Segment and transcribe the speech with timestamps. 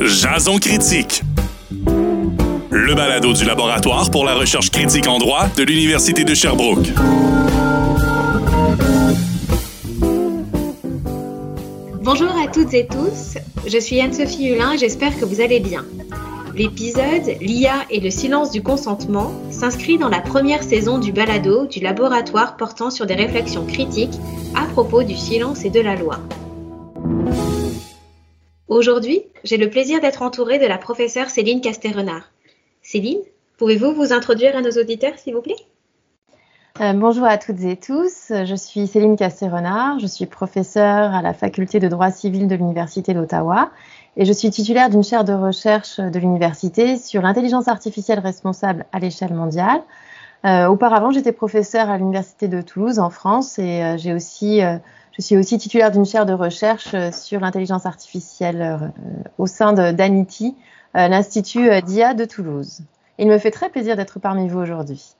[0.00, 1.22] Jason Critique.
[2.70, 6.92] Le balado du laboratoire pour la recherche critique en droit de l'Université de Sherbrooke.
[12.02, 15.84] Bonjour à toutes et tous, je suis Anne-Sophie Hulin et j'espère que vous allez bien.
[16.60, 21.80] L'épisode L'IA et le silence du consentement s'inscrit dans la première saison du balado du
[21.80, 24.20] laboratoire portant sur des réflexions critiques
[24.54, 26.18] à propos du silence et de la loi.
[28.68, 32.30] Aujourd'hui, j'ai le plaisir d'être entourée de la professeure Céline Castérenard.
[32.82, 33.22] Céline,
[33.56, 35.56] pouvez-vous vous introduire à nos auditeurs, s'il vous plaît?
[36.80, 41.34] Euh, bonjour à toutes et tous, je suis Céline Casté-Renard, je suis professeure à la
[41.34, 43.70] faculté de droit civil de l'Université d'Ottawa
[44.16, 48.98] et je suis titulaire d'une chaire de recherche de l'université sur l'intelligence artificielle responsable à
[48.98, 49.80] l'échelle mondiale.
[50.44, 54.60] Euh, auparavant, j'étais professeure à l'Université de Toulouse en France et euh, j'ai aussi,
[55.12, 58.92] je suis aussi titulaire d'une chaire de recherche sur l'intelligence artificielle
[59.38, 60.56] au sein d'ANITI,
[60.94, 62.80] l'Institut d'IA de Toulouse.
[63.18, 65.14] Il me fait très plaisir d'être parmi vous aujourd'hui.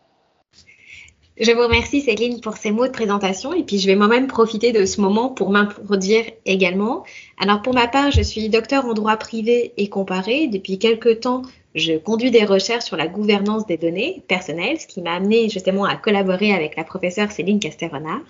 [1.40, 4.72] Je vous remercie Céline pour ces mots de présentation et puis je vais moi-même profiter
[4.72, 7.02] de ce moment pour m'introduire également.
[7.38, 10.48] Alors pour ma part, je suis docteur en droit privé et comparé.
[10.48, 11.40] Depuis quelques temps,
[11.74, 15.86] je conduis des recherches sur la gouvernance des données personnelles, ce qui m'a amené justement
[15.86, 18.20] à collaborer avec la professeure Céline Castérenard.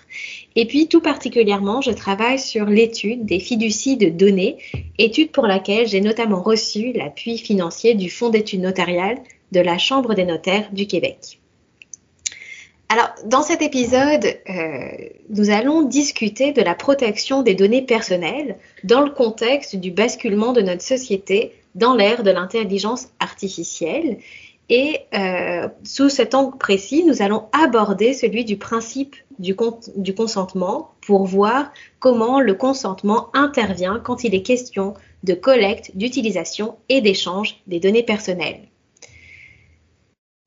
[0.55, 4.55] Et puis tout particulièrement, je travaille sur l'étude des fiducies de données,
[4.97, 9.19] étude pour laquelle j'ai notamment reçu l'appui financier du Fonds d'études notariales
[9.51, 11.40] de la Chambre des notaires du Québec.
[12.93, 14.89] Alors, dans cet épisode, euh,
[15.29, 20.59] nous allons discuter de la protection des données personnelles dans le contexte du basculement de
[20.59, 24.17] notre société dans l'ère de l'intelligence artificielle.
[24.67, 29.55] Et euh, sous cet angle précis, nous allons aborder celui du principe du,
[29.95, 36.75] du consentement pour voir comment le consentement intervient quand il est question de collecte, d'utilisation
[36.89, 38.67] et d'échange des données personnelles.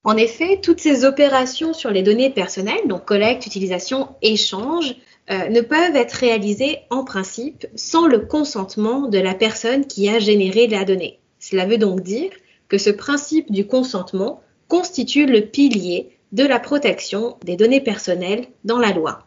[0.04, 4.94] En effet, toutes ces opérations sur les données personnelles, donc collecte, utilisation, échange,
[5.30, 10.18] euh, ne peuvent être réalisées en principe sans le consentement de la personne qui a
[10.18, 11.20] généré la donnée.
[11.38, 12.30] Cela veut donc dire
[12.68, 18.78] que ce principe du consentement constitue le pilier de la protection des données personnelles dans
[18.78, 19.24] la loi.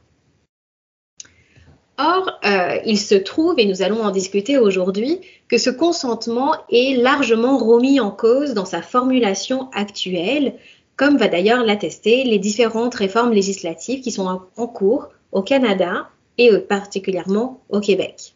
[1.98, 6.96] Or, euh, il se trouve, et nous allons en discuter aujourd'hui, que ce consentement est
[6.96, 10.54] largement remis en cause dans sa formulation actuelle,
[10.96, 16.56] comme va d'ailleurs l'attester les différentes réformes législatives qui sont en cours au Canada et
[16.60, 18.34] particulièrement au Québec.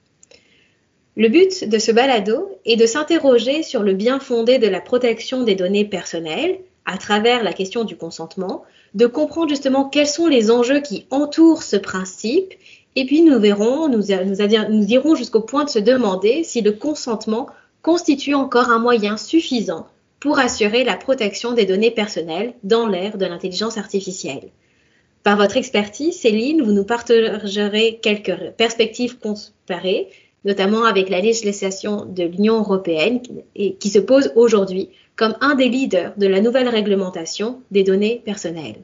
[1.17, 5.43] Le but de ce balado est de s'interroger sur le bien fondé de la protection
[5.43, 8.63] des données personnelles à travers la question du consentement,
[8.95, 12.53] de comprendre justement quels sont les enjeux qui entourent ce principe
[12.95, 17.47] et puis nous verrons, nous, irons jusqu'au point de se demander si le consentement
[17.81, 19.87] constitue encore un moyen suffisant
[20.19, 24.49] pour assurer la protection des données personnelles dans l'ère de l'intelligence artificielle.
[25.23, 30.09] Par votre expertise, Céline, vous nous partagerez quelques perspectives comparées,
[30.45, 33.21] notamment avec la législation de l'Union européenne
[33.55, 38.81] qui se pose aujourd'hui comme un des leaders de la nouvelle réglementation des données personnelles.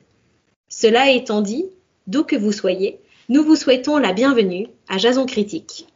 [0.69, 1.65] Cela étant dit,
[2.05, 5.87] d'où que vous soyez, nous vous souhaitons la bienvenue à Jason Critique.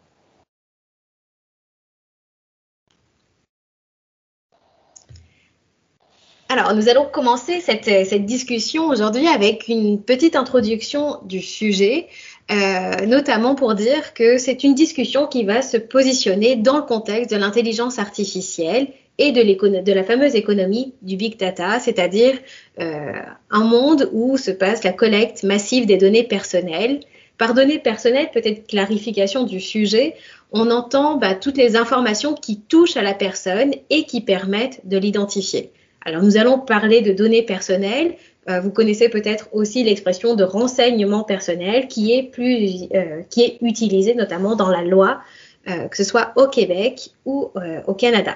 [6.50, 12.08] Alors, nous allons commencer cette, discussion aujourd'hui avec une petite introduction du sujet,
[12.52, 17.31] euh, notamment pour dire que c'est une discussion qui va se positionner dans le contexte
[17.31, 22.34] de l'intelligence artificielle et de, de, la fameuse économie du big data, c'est-à-dire
[22.81, 23.14] euh,
[23.50, 27.00] un monde où se passe la collecte massive des données personnelles
[27.41, 30.13] par données personnelles, peut-être clarification du sujet,
[30.52, 34.96] on entend bah, toutes les informations qui touchent à la personne et qui permettent de
[35.00, 35.72] l'identifier.
[36.06, 38.13] Alors nous allons parler de données personnelles.
[38.47, 43.58] Euh, vous connaissez peut-être aussi l'expression de renseignement personnel qui est, plus, euh, qui est
[43.64, 45.20] utilisée notamment dans la loi,
[45.67, 47.49] euh, que ce soit au Québec ou
[47.87, 48.35] au Canada.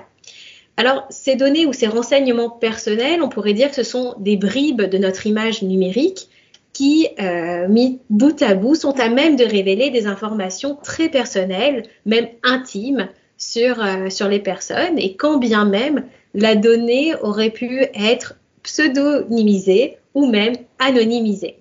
[0.77, 4.81] Alors, ces données ou ces renseignements personnels, on pourrait dire que ce sont des bribes
[4.81, 6.27] de notre image numérique
[6.75, 11.83] qui, euh, mis bout à bout, sont à même de révéler des informations très personnelles,
[12.05, 13.07] même intimes,
[13.37, 19.97] sur, euh, sur les personnes, et quand bien même la donnée aurait pu être pseudonymisée
[20.13, 21.59] ou même anonymisée.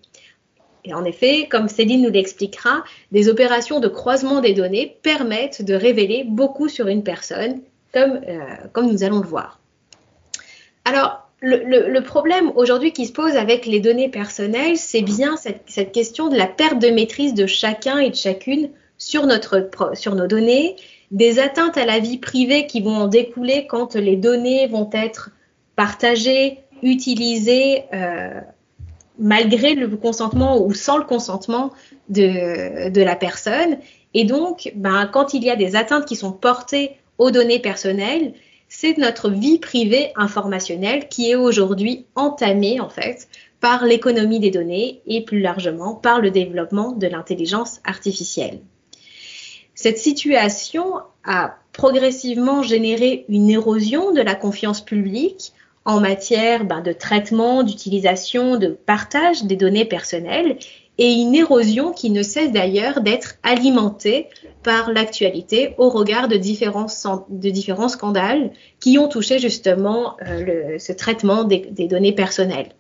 [0.85, 2.83] Et en effet, comme Céline nous l'expliquera,
[3.13, 7.61] des opérations de croisement des données permettent de révéler beaucoup sur une personne,
[7.93, 8.39] comme, euh,
[8.73, 9.61] comme nous allons le voir.
[10.85, 16.29] Alors, le, problème aujourd'hui qui se pose avec les données personnelles, c'est bien cette, question
[16.29, 20.77] de la perte de maîtrise de chacun et de chacune sur, nos données,
[21.11, 25.31] des atteintes à la vie privée qui vont en découler quand les données vont être
[25.77, 28.41] partagées, utilisées euh,
[29.19, 31.73] malgré le consentement ou sans le consentement
[32.09, 33.79] de, de la personne.
[34.15, 38.35] Et donc, ben, quand il y a des atteintes qui sont portées aux données personnelles,
[38.77, 43.29] c'est notre vie privée informationnelle qui est aujourd'hui entamée en fait
[43.61, 48.59] par l'économie des données et plus largement par le développement de l'intelligence artificielle.
[49.77, 50.95] Cette situation
[51.25, 55.53] a progressivement généré une érosion de la confiance publique
[55.85, 60.59] en matière ben, de traitement, d'utilisation, de partage des données personnelles
[60.99, 64.29] et une érosion qui ne cesse d'ailleurs d'être alimentée
[64.63, 66.87] par l'actualité au regard de différents,
[67.29, 72.71] de différents scandales qui ont touché justement euh, ce traitement des, données personnelles.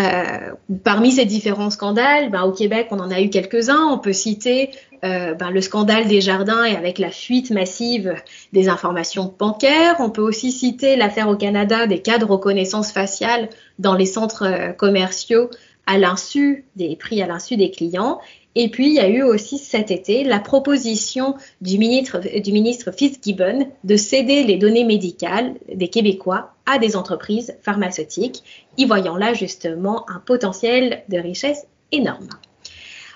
[0.00, 3.86] Euh, parmi ces différents scandales, ben, au Québec, on en a eu quelques-uns.
[3.92, 4.70] On peut citer
[5.04, 8.14] euh, ben, le scandale des jardins et avec la fuite massive
[8.52, 9.96] des informations bancaires.
[10.00, 14.74] On peut aussi citer l'affaire au Canada des cas de reconnaissance faciale dans les centres
[14.76, 15.48] commerciaux
[15.86, 18.20] à l'insu des prix à l'insu des clients.
[18.54, 22.92] Et puis, il y a eu aussi cet été la proposition du ministre, du ministre
[22.92, 28.42] Fitzgibbon de céder les données médicales des Québécois à des entreprises pharmaceutiques,
[28.76, 32.28] y voyant là justement un potentiel de richesse énorme.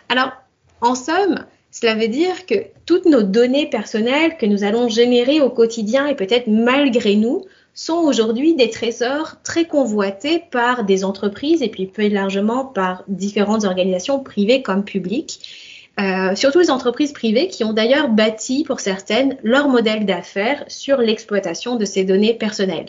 [0.09, 0.33] Alors,
[0.81, 2.55] en somme, cela veut dire que
[2.87, 7.45] toutes nos données personnelles que nous allons générer au quotidien et peut-être malgré nous
[7.79, 13.63] sont aujourd'hui des trésors très convoités par des entreprises et puis plus largement par différentes
[13.63, 15.93] organisations privées comme publiques.
[16.01, 20.97] Euh, surtout les entreprises privées qui ont d'ailleurs bâti pour certaines leur modèle d'affaires sur
[20.97, 22.89] l'exploitation de ces données personnelles.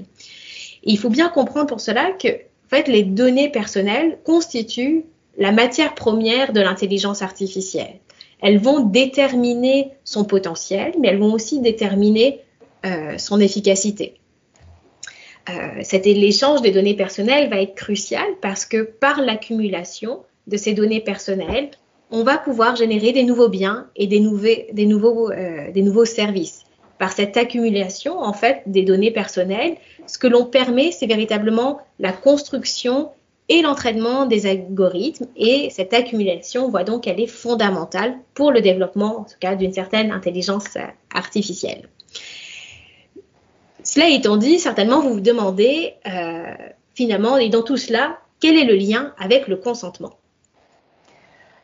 [0.83, 5.05] il faut bien comprendre pour cela que en fait, les données personnelles constituent
[5.37, 7.99] la matière première de l'intelligence artificielle.
[8.41, 12.41] Elles vont déterminer son potentiel, mais elles vont aussi déterminer
[12.85, 14.18] euh, son efficacité.
[15.49, 21.01] Euh, l'échange des données personnelles va être crucial parce que par l'accumulation de ces données
[21.01, 21.71] personnelles,
[22.11, 24.19] on va pouvoir générer des nouveaux biens et des,
[24.73, 26.63] des, nouveaux, euh, des nouveaux services.
[26.97, 32.11] Par cette accumulation, en fait, des données personnelles, ce que l'on permet, c'est véritablement la
[32.11, 33.09] construction
[33.47, 35.27] et l'entraînement des algorithmes.
[35.37, 39.55] Et cette accumulation, on voit donc qu'elle est fondamentale pour le développement, en tout cas,
[39.55, 40.77] d'une certaine intelligence
[41.13, 41.89] artificielle.
[43.83, 46.53] Cela étant dit, certainement vous vous demandez euh,
[46.95, 50.11] finalement, et dans tout cela, quel est le lien avec le consentement?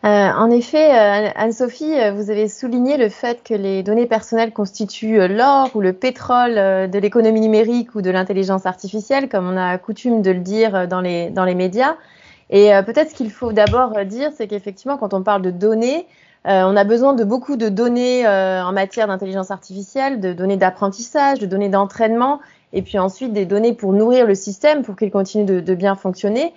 [0.06, 5.27] Euh, en effet, euh, Anne-Sophie, vous avez souligné le fait que les données personnelles constituent
[5.27, 10.21] l'or ou le pétrole de l'économie numérique ou de l'intelligence artificielle, comme on a coutume
[10.21, 11.95] de le dire dans les, dans les médias.
[12.51, 16.06] Et peut-être ce qu'il faut d'abord dire, c'est qu'effectivement, quand on parle de données,
[16.47, 20.57] euh, on a besoin de beaucoup de données euh, en matière d'intelligence artificielle, de données
[20.57, 22.39] d'apprentissage, de données d'entraînement,
[22.71, 26.53] et puis ensuite des données pour nourrir le système, pour qu'il continue de, bien fonctionner.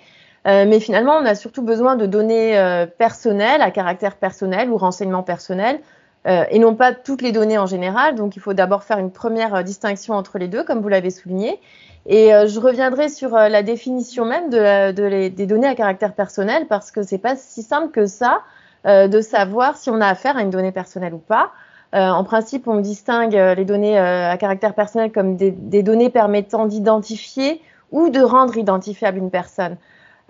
[0.47, 5.23] Euh, mais finalement, on a surtout besoin de données personnelles, à caractère personnel ou renseignements
[5.23, 5.79] personnels,
[6.25, 8.13] et non pas toutes les données en général.
[8.13, 11.59] Donc, il faut d'abord faire une première distinction entre les deux, comme vous l'avez souligné.
[12.05, 17.17] Et je reviendrai sur la définition même des données à caractère personnel, parce que c'est
[17.17, 18.41] pas si simple que ça.
[18.85, 21.51] Euh, de savoir si on a affaire à une donnée personnelle ou pas.
[21.93, 26.65] Euh, en principe, on distingue euh, les données à caractère personnel comme des, données permettant
[26.65, 29.75] d'identifier ou de rendre identifiable une personne.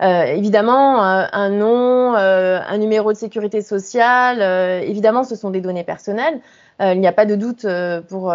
[0.00, 4.40] évidemment, un nom, un numéro de sécurité sociale,
[4.82, 6.40] évidemment, ce sont des données personnelles.
[6.80, 7.66] il n'y a pas de doute
[8.08, 8.34] pour,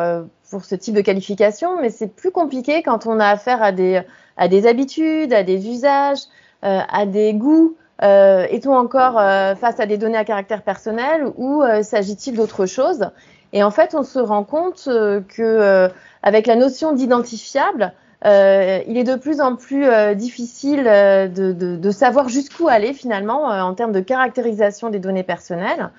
[0.51, 4.03] pour ce type de qualification, mais c'est plus compliqué quand on a affaire à des,
[4.37, 6.21] à des habitudes, à des usages,
[6.61, 7.75] à des goûts.
[8.03, 12.65] Euh, Est-on encore euh, face à des données à caractère personnel ou euh, s'agit-il d'autre
[12.65, 13.09] chose?
[13.53, 14.89] Et en fait, on se rend compte
[15.29, 15.89] que
[16.23, 17.93] avec la notion d'identifiable,
[18.25, 19.85] il est de plus en plus
[20.15, 25.89] difficile de, savoir jusqu'où aller finalement en termes de caractérisation des données personnelles.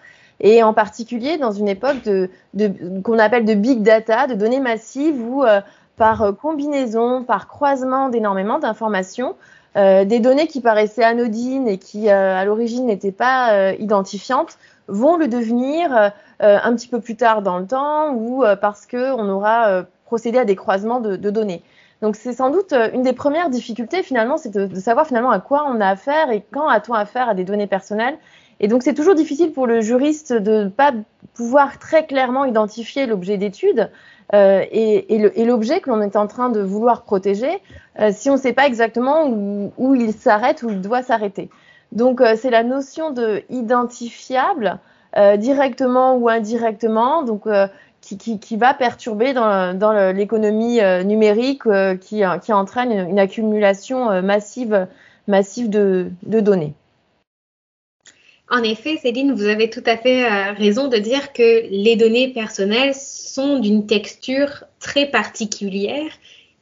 [0.41, 2.07] Et en particulier dans une époque
[3.05, 5.43] qu'on appelle de big data, de données massives où
[5.97, 9.35] par combinaison, par croisement d'énormément d'informations,
[9.77, 14.57] euh, des données qui paraissaient anodines et qui euh, à l'origine n'étaient pas euh, identifiantes
[14.89, 19.85] vont le devenir un petit peu plus tard dans le temps ou parce qu'on aura
[20.05, 21.61] procédé à des croisements de, données.
[22.03, 25.67] Donc c'est sans doute une des premières difficultés finalement, c'est de, savoir finalement à quoi
[25.69, 28.17] on a affaire et quand a-t-on affaire à des données personnelles
[28.61, 30.93] Et donc c'est toujours difficile pour le juriste de ne pas
[31.35, 33.91] pouvoir très clairement identifier l'objet d'étude
[34.35, 37.61] euh, et, et l'objet que l'on est en train de vouloir protéger
[38.01, 41.51] euh, si on ne sait pas exactement où, où il s'arrête, où il doit s'arrêter.
[41.93, 44.79] Donc euh, c'est la notion de identifiable
[45.17, 47.69] euh, directement ou indirectement, donc euh,
[48.01, 51.65] qui, qui, qui, va perturber dans, dans l'économie numérique
[52.01, 54.87] qui, qui, entraîne une accumulation massive,
[55.27, 56.75] massive de, de données.
[58.49, 62.95] En effet, Céline, vous avez tout à fait raison de dire que les données personnelles
[62.95, 66.13] sont d'une texture très particulière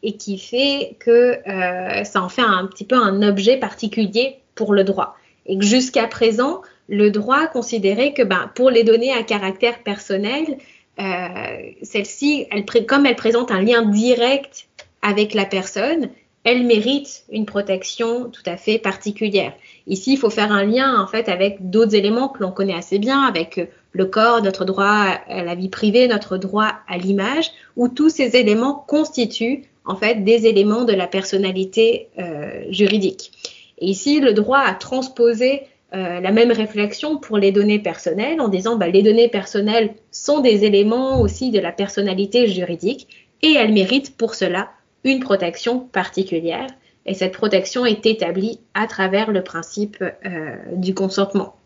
[0.04, 4.74] et qui fait que euh, ça en fait un petit peu un objet particulier pour
[4.74, 5.16] le droit.
[5.46, 10.58] Et que jusqu'à présent, le droit considérait que ben, pour les données à caractère personnel,
[11.00, 14.68] euh, celle-ci, elle, comme elle présente un lien direct
[15.00, 16.10] avec la personne,
[16.44, 19.54] elle mérite une protection tout à fait particulière.
[19.86, 22.98] Ici, il faut faire un lien en fait avec d'autres éléments que l'on connaît assez
[22.98, 27.88] bien, avec le corps, notre droit à la vie privée, notre droit à l'image, où
[27.88, 33.32] tous ces éléments constituent en fait des éléments de la personnalité euh, juridique.
[33.78, 35.62] Et ici, le droit a transposé
[35.94, 40.40] euh, la même réflexion pour les données personnelles en disant bah, les données personnelles sont
[40.40, 43.08] des éléments aussi de la personnalité juridique
[43.42, 44.70] et elles méritent pour cela
[45.04, 46.66] une protection particulière.
[47.06, 51.56] Et cette protection est établie à travers le principe euh, du consentement.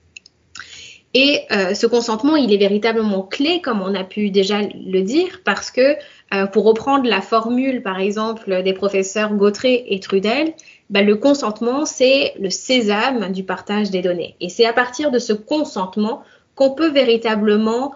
[1.14, 5.40] Et euh, ce consentement, il est véritablement clé, comme on a pu déjà le dire,
[5.44, 5.96] parce que
[6.34, 10.52] euh, pour reprendre la formule, par exemple, des professeurs Gautret et Trudel,
[10.90, 14.36] bah, le consentement, c'est le sésame du partage des données.
[14.40, 16.22] Et c'est à partir de ce consentement
[16.54, 17.94] qu'on peut véritablement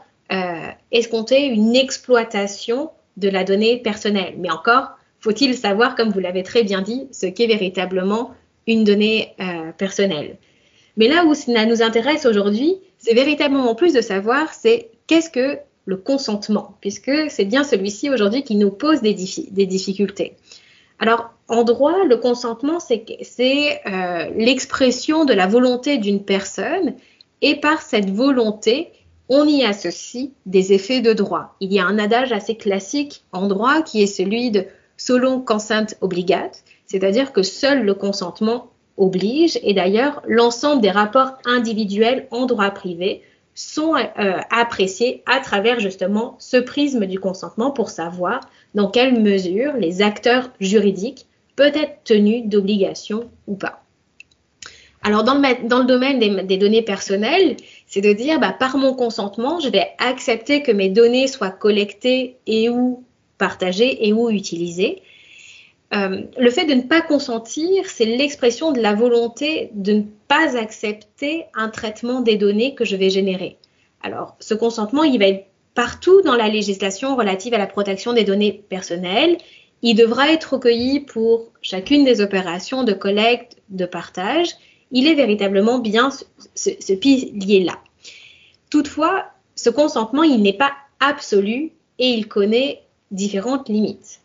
[0.91, 4.35] escompter une exploitation de la donnée personnelle.
[4.39, 8.33] Mais encore, faut-il savoir, comme vous l'avez très bien dit, ce qu'est véritablement
[8.67, 10.37] une donnée euh, personnelle?
[10.97, 15.59] Mais là où cela nous intéresse aujourd'hui, c'est véritablement plus de savoir, c'est qu'est-ce que
[15.87, 20.35] le consentement, puisque c'est bien celui-ci aujourd'hui qui nous pose des, difficultés.
[20.99, 26.95] Alors, en droit, le consentement, c'est euh, l'expression de la volonté d'une personne,
[27.41, 28.93] et par cette volonté,
[29.29, 31.57] on y associe des effets de droit.
[31.61, 35.95] Il y a un adage assez classique en droit qui est celui de solon consent
[36.01, 42.71] obligate, c'est-à-dire que seul le consentement oblige, et d'ailleurs l'ensemble des rapports individuels en droit
[42.71, 43.23] privé
[43.55, 48.41] sont euh, appréciés à travers justement ce prisme du consentement pour savoir
[48.75, 53.83] dans quelle mesure les acteurs juridiques peuvent être tenus d'obligations ou pas.
[55.03, 57.57] Alors dans le, domaine des, des, données personnelles,
[57.87, 62.37] c'est de dire bah, par mon consentement, je vais accepter que mes données soient collectées
[62.47, 63.03] et ou
[63.43, 65.03] partagées et ou utilisées.
[65.93, 70.57] Euh, le fait de ne pas consentir, c'est l'expression de la volonté de ne pas
[70.57, 73.59] accepter un traitement des données que je vais générer.
[74.01, 78.23] Alors, ce consentement, il va être partout dans la législation relative à la protection des
[78.23, 79.39] données personnelles.
[79.83, 84.51] Il devra être recueilli pour chacune des opérations de collecte, de partage.
[84.93, 87.79] Il est véritablement bien ce, ce pilier-là.
[88.71, 94.21] Toutefois, ce consentement, il n'est pas absolu et il connaît différentes limites.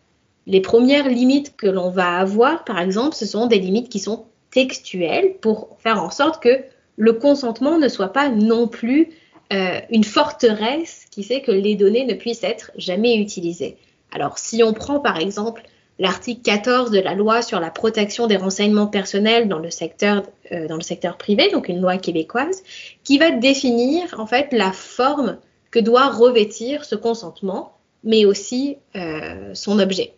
[0.47, 4.25] Les premières limites que l'on va avoir, par exemple, ce sont des limites qui sont
[4.51, 6.63] textuelles pour faire en sorte que
[6.95, 9.09] le consentement ne soit pas non plus
[9.53, 13.77] euh, une forteresse qui fait que les données ne puissent être jamais utilisées.
[14.11, 15.63] Alors, si on prend par exemple
[15.99, 20.67] l'article 14 de la loi sur la protection des renseignements personnels dans le secteur, euh,
[20.67, 22.63] dans le secteur privé, donc une loi québécoise,
[23.03, 25.37] qui va définir en fait la forme
[25.71, 30.13] que doit revêtir ce consentement, mais aussi euh, son objet.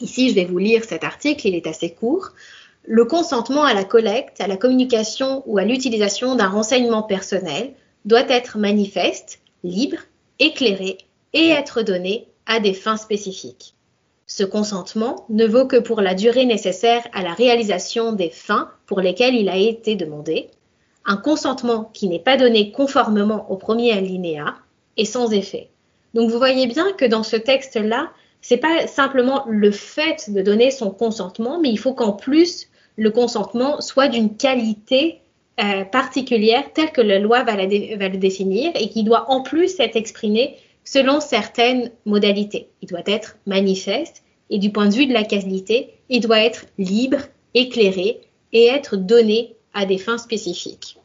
[0.00, 2.30] Ici, je vais vous lire cet article, il est assez court.
[2.86, 7.74] Le consentement à la collecte, à la communication ou à l'utilisation d'un renseignement personnel
[8.04, 9.98] doit être manifeste, libre,
[10.38, 10.98] éclairé
[11.32, 13.74] et être donné à des fins spécifiques.
[14.26, 19.00] Ce consentement ne vaut que pour la durée nécessaire à la réalisation des fins pour
[19.00, 20.50] lesquelles il a été demandé.
[21.04, 24.56] Un consentement qui n'est pas donné conformément au premier alinéa
[24.96, 25.70] est sans effet.
[26.14, 30.70] Donc vous voyez bien que dans ce texte-là, c'est pas simplement le fait de donner
[30.70, 35.20] son consentement, mais il faut qu'en plus le consentement soit d'une qualité
[35.60, 37.64] euh, particulière telle que la loi va, va
[38.08, 42.68] le définir et qui doit en plus être exprimé selon certaines modalités.
[42.82, 46.66] Il doit être manifeste et du point de vue de la qualité, il doit être
[46.78, 47.18] libre,
[47.54, 48.20] éclairé
[48.52, 50.98] et être donné à des fins spécifiques.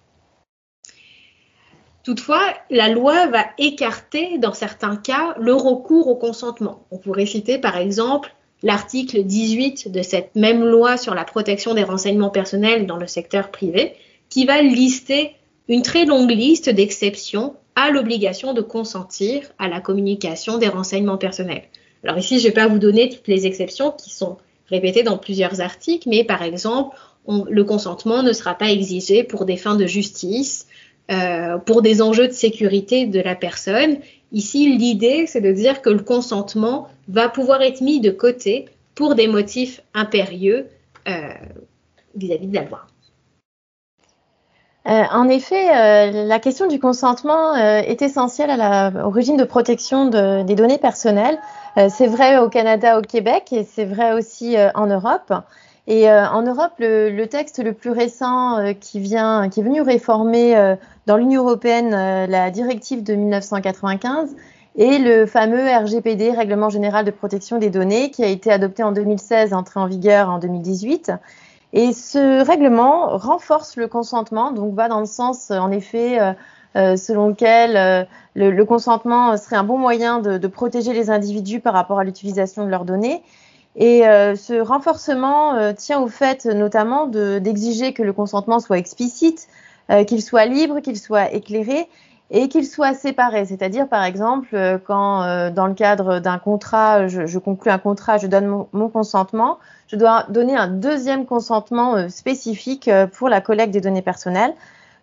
[2.03, 6.85] Toutefois, la loi va écarter, dans certains cas, le recours au consentement.
[6.91, 11.83] On pourrait citer par exemple l'article 18 de cette même loi sur la protection des
[11.83, 13.93] renseignements personnels dans le secteur privé,
[14.29, 15.35] qui va lister
[15.67, 21.63] une très longue liste d'exceptions à l'obligation de consentir à la communication des renseignements personnels.
[22.03, 24.37] Alors ici, je ne vais pas vous donner toutes les exceptions qui sont
[24.67, 26.95] répétées dans plusieurs articles, mais par exemple,
[27.27, 30.67] le consentement ne sera pas exigé pour des fins de justice,
[31.11, 33.97] euh, pour des enjeux de sécurité de la personne.
[34.31, 39.15] Ici, l'idée, c'est de dire que le consentement va pouvoir être mis de côté pour
[39.15, 40.67] des motifs impérieux
[41.07, 41.11] euh,
[42.15, 42.81] vis-à-vis de la loi.
[44.87, 50.09] Euh, en effet, la question du consentement est essentielle à l'origine de protection
[50.43, 51.39] des données personnelles.
[51.89, 55.33] c'est vrai au Canada, au Québec et c'est vrai aussi en Europe.
[55.89, 60.75] Et euh, en Europe, le, texte le plus récent euh, qui, est venu réformer euh,
[61.07, 61.89] dans l'Union européenne
[62.29, 64.35] la directive de 1995
[64.77, 68.91] est le fameux RGPD, Règlement général de protection des données, qui a été adopté en
[68.91, 71.11] 2016, entré en vigueur en 2018.
[71.73, 76.19] Et ce règlement renforce le consentement, donc va dans le sens, en effet,
[76.75, 82.03] selon lequel le, consentement serait un bon moyen de protéger les individus par rapport à
[82.03, 83.23] l'utilisation de leurs données
[83.75, 89.47] et euh, ce renforcement euh, tient au fait notamment d'exiger que le consentement soit explicite,
[89.91, 91.87] euh, qu'il soit libre, qu'il soit éclairé
[92.31, 93.45] et qu'il soit séparé.
[93.45, 98.27] C'est-à-dire, par exemple, quand dans le cadre d'un contrat, je, je, conclue un contrat, je
[98.27, 99.57] donne mon, mon, consentement,
[99.87, 104.53] je dois donner un deuxième consentement spécifique pour la collecte des données personnelles.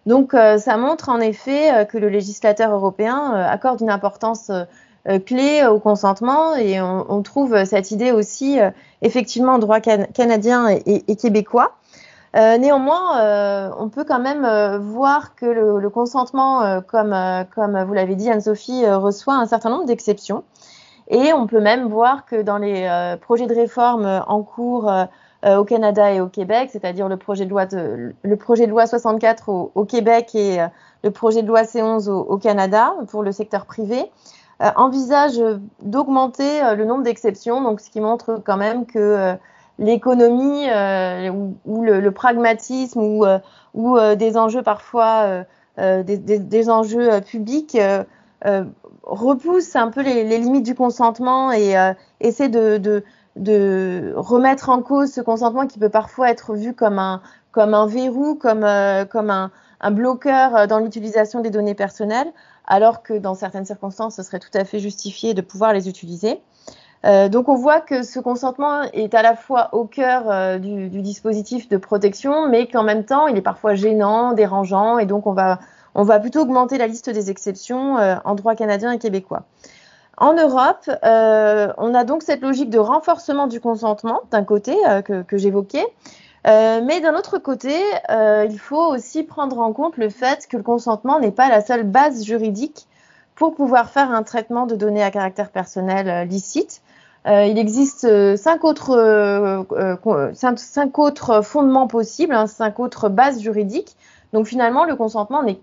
[0.07, 4.65] Donc, ça montre en effet que le législateur européen accorde une importance euh,
[5.25, 8.71] clé au consentement et on, trouve cette idée aussi euh,
[9.03, 11.73] effectivement en droit canadien et, québécois.
[12.35, 14.45] Euh, néanmoins, on peut quand même
[14.79, 17.17] voir que le, consentement, comme,
[17.55, 20.45] comme vous l'avez dit Anne-Sophie, reçoit un certain nombre d'exceptions.
[21.09, 24.93] Et on peut même voir que dans les projets de réforme en cours
[25.47, 29.49] au Canada et au Québec, c'est-à-dire le projet de loi le projet de loi 64
[29.75, 30.59] au, Québec et
[31.05, 34.05] le projet de loi C11 au, au Canada pour le secteur privé, euh,
[34.61, 35.41] envisage
[35.83, 39.35] d'augmenter euh, le nombre d'exceptions, donc ce qui montre quand même que euh,
[39.79, 40.65] l'économie
[41.67, 43.01] ou, le, pragmatisme
[43.75, 45.45] ou, des enjeux parfois
[45.77, 47.77] des, enjeux publics
[49.03, 51.75] repoussent un peu les, limites du consentement et
[52.21, 53.05] essaie de,
[54.17, 57.21] remettre en cause ce consentement qui peut parfois être vu comme un,
[57.53, 58.67] comme un verrou, comme,
[59.11, 62.33] comme un bloqueur dans l'utilisation des données personnelles
[62.67, 66.41] alors que dans certaines circonstances, ce serait tout à fait justifié de pouvoir les utiliser.
[67.05, 70.89] Euh, donc on voit que ce consentement est à la fois au cœur euh, du,
[71.03, 75.33] dispositif de protection, mais qu'en même temps, il est parfois gênant, dérangeant, et donc on
[75.33, 75.59] va,
[76.21, 79.45] plutôt augmenter la liste des exceptions euh, en droit canadien et québécois.
[80.19, 84.75] En Europe, on a donc cette logique de renforcement du consentement, d'un côté,
[85.05, 85.85] que j'évoquais,
[86.47, 87.75] euh, mais d'un autre côté,
[88.11, 91.61] euh, il faut aussi prendre en compte le fait que le consentement n'est pas la
[91.61, 92.87] seule base juridique
[93.35, 96.83] pour pouvoir faire un traitement de données à caractère personnel euh, licite.
[97.27, 98.95] il existe cinq autres,
[101.43, 103.97] fondements possibles, hein, cinq autres bases juridiques.
[104.33, 105.59] Donc finalement, le consentement n'est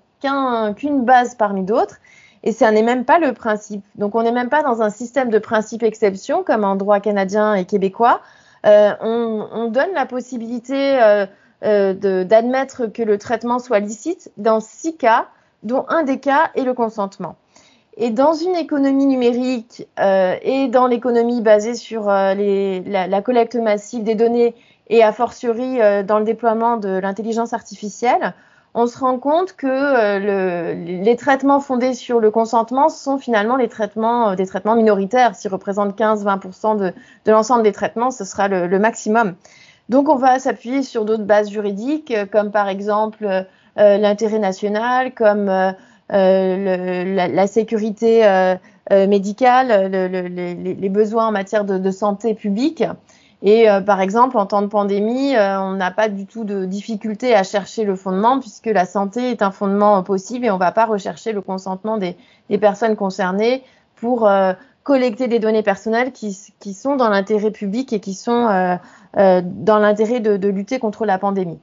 [0.76, 1.98] qu'une base parmi d'autres.
[2.44, 3.86] Et ce n'est même pas le principe.
[3.96, 7.64] Donc on n'est même pas dans un système de principe-exception comme en droit canadien et
[7.64, 8.20] québécois,
[8.66, 11.26] euh, on, donne la possibilité euh,
[11.64, 15.28] euh, d'admettre que le traitement soit licite dans six cas,
[15.64, 17.36] dont un des cas est le consentement.
[17.98, 24.56] Et dans une économie numérique et dans l'économie basée sur la, collecte massive des données
[24.88, 28.34] et a fortiori dans le déploiement de l'intelligence artificielle,
[28.76, 33.68] on se rend compte que euh, les traitements fondés sur le consentement sont finalement les
[33.68, 35.36] traitements, euh, des traitements minoritaires.
[35.36, 36.94] S'ils représentent 15-20% de,
[37.26, 39.36] de l'ensemble des traitements, ce sera le, maximum.
[39.90, 45.46] Donc on va s'appuyer sur d'autres bases juridiques, euh, comme par exemple l'intérêt national, comme
[46.10, 48.22] la, sécurité
[48.92, 52.84] médicale, les, besoins en matière de santé publique.
[53.46, 56.64] Et euh, par exemple, en temps de pandémie, euh, on n'a pas du tout de
[56.64, 60.60] difficulté à chercher le fondement puisque la santé est un fondement possible et on ne
[60.60, 62.16] va pas rechercher le consentement des,
[62.50, 63.62] des personnes concernées
[63.98, 64.54] pour euh,
[64.84, 68.48] collecter des données personnelles qui, qui sont dans l'intérêt public et qui sont
[69.16, 71.60] dans l'intérêt de, de, lutter contre la pandémie.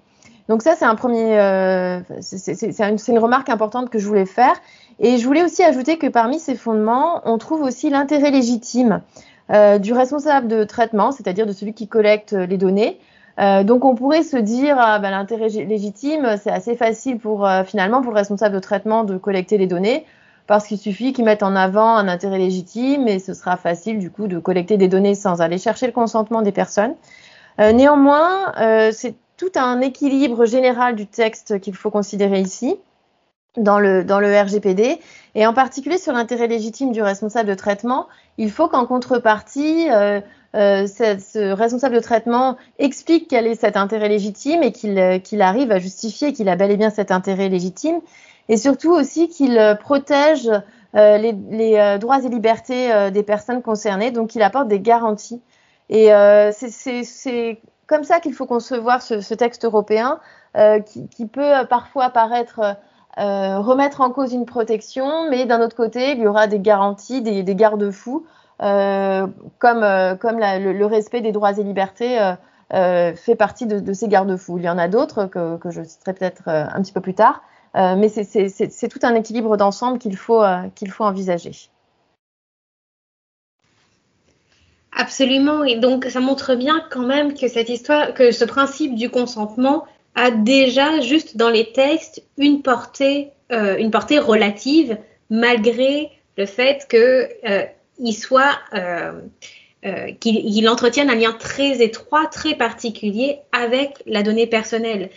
[0.48, 4.54] Donc ça, c'est un premier, c'est une, une remarque importante que je voulais faire.
[5.00, 9.02] Et je voulais aussi ajouter que parmi ces fondements, on trouve aussi l'intérêt légitime.
[9.52, 13.00] Euh, du responsable de traitement, c'est-à-dire de celui qui collecte les données.
[13.40, 17.64] Euh, donc on pourrait se dire ah, ben, l'intérêt légitime, c'est assez facile pour euh,
[17.64, 20.04] finalement pour le responsable de traitement de collecter les données
[20.46, 24.10] parce qu'il suffit qu'il mette en avant un intérêt légitime et ce sera facile du
[24.10, 26.94] coup de collecter des données sans aller chercher le consentement des personnes.
[27.58, 28.52] néanmoins,
[28.90, 32.76] c'est tout un équilibre général du texte qu'il faut considérer ici.
[33.56, 35.00] Dans le, dans le RGPD.
[35.34, 38.08] Et en particulier sur l'intérêt légitime du responsable de traitement,
[38.38, 40.20] il faut qu'en contrepartie, euh,
[40.56, 45.70] euh, ce, responsable de traitement explique quel est cet intérêt légitime et qu'il euh, arrive
[45.70, 48.00] à justifier qu'il a bel et bien cet intérêt légitime.
[48.48, 50.50] Et surtout aussi qu'il euh, protège
[50.96, 55.40] euh, les, les droits et libertés des personnes concernées, donc qu'il apporte des garanties.
[55.88, 56.08] Et
[56.52, 60.18] c'est comme ça qu'il faut concevoir ce, ce texte européen
[60.86, 62.76] qui, qui, peut parfois paraître
[63.18, 67.22] euh, remettre en cause une protection, mais d'un autre côté, il y aura des garanties,
[67.22, 68.24] des, garde-fous,
[68.62, 69.26] euh,
[69.58, 72.18] comme, euh, comme le, respect des droits et libertés
[72.70, 74.58] fait partie de, de ces garde-fous.
[74.58, 77.42] Il y en a d'autres que, que, je citerai peut-être un petit peu plus tard,
[77.74, 80.44] mais c'est tout un équilibre d'ensemble qu'il faut,
[80.76, 81.52] qu'il faut envisager.
[84.92, 89.08] Absolument, et donc ça montre bien quand même que cette histoire, que ce principe du
[89.08, 94.98] consentement a déjà, juste dans les textes, une portée, euh, une portée relative,
[95.30, 97.64] malgré le fait que euh,
[97.98, 99.12] il soit, euh,
[99.86, 105.10] euh qu'il il entretienne un lien très étroit, très particulier avec la donnée personnelle.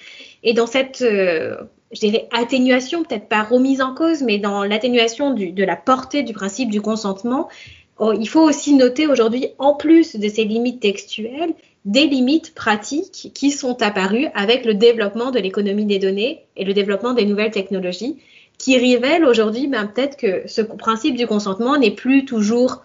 [0.44, 1.58] Et dans cette, euh,
[1.92, 6.34] je dirais, atténuation, peut-être pas remise en cause, mais dans l'atténuation de la portée du
[6.34, 7.50] principe du consentement,
[7.98, 11.54] oh, il faut aussi noter aujourd'hui, en plus de ces limites textuelles,
[11.86, 16.74] des limites pratiques qui sont apparues avec le développement de l'économie des données et le
[16.74, 18.20] développement des nouvelles technologies,
[18.58, 22.84] qui révèlent aujourd'hui ben, peut-être que ce principe du consentement n'est plus toujours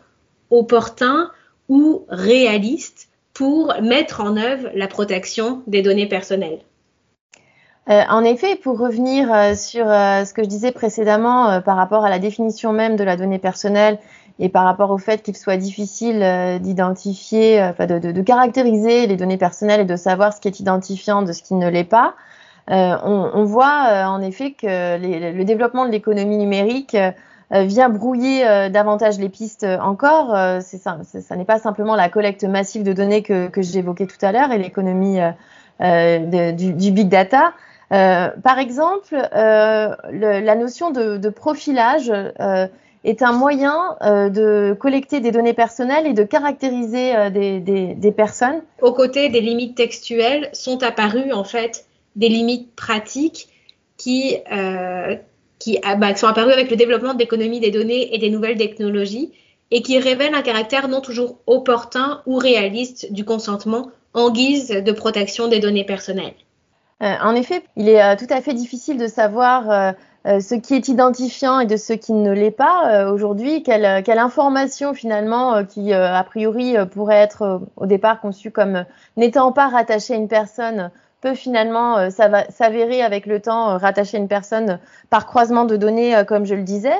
[0.50, 1.30] opportun
[1.68, 6.60] ou réaliste pour mettre en œuvre la protection des données personnelles.
[7.88, 12.04] Euh, en effet, pour revenir euh, sur euh, ce que je disais précédemment par rapport
[12.04, 13.98] à la définition même de la donnée personnelle
[14.38, 19.16] et par rapport au fait qu'il soit difficile euh, d'identifier, euh, enfin de, caractériser les
[19.16, 22.14] données personnelles et de savoir ce qui est identifiant de ce qui ne l'est pas,
[22.70, 26.94] euh, on, voit en effet que le développement de l'économie numérique
[27.50, 30.36] vient brouiller davantage les pistes encore.
[30.60, 34.52] ça, n'est pas simplement la collecte massive de données que, que j'évoquais tout à l'heure
[34.52, 35.18] et l'économie
[35.80, 37.54] du, big data.
[37.88, 42.12] par exemple, le, la notion de profilage
[43.04, 47.94] est un moyen euh, de collecter des données personnelles et de caractériser euh, des, des,
[47.94, 48.60] des, personnes.
[48.82, 53.48] Aux côtés des limites textuelles sont apparues en fait des limites pratiques
[53.96, 55.16] qui, euh,
[55.58, 58.56] qui ah, bah, sont apparues avec le développement de l'économie des données et des nouvelles
[58.56, 59.32] technologies
[59.70, 64.92] et qui révèlent un caractère non toujours opportun ou réaliste du consentement en guise de
[64.92, 66.34] protection des données personnelles.
[67.02, 69.92] Euh, en effet, il est euh, tout à fait difficile de savoir euh,
[70.28, 74.02] euh, ce qui est identifiant et de ce qui ne l'est pas euh, aujourd'hui, quelle,
[74.02, 78.84] quelle, information finalement euh, qui a priori pourrait être au départ conçue comme
[79.16, 80.90] n'étant pas rattachée à une personne
[81.22, 84.78] peut finalement s'avérer avec le temps rattachée à une personne
[85.10, 86.94] par croisement de données, comme je le disais.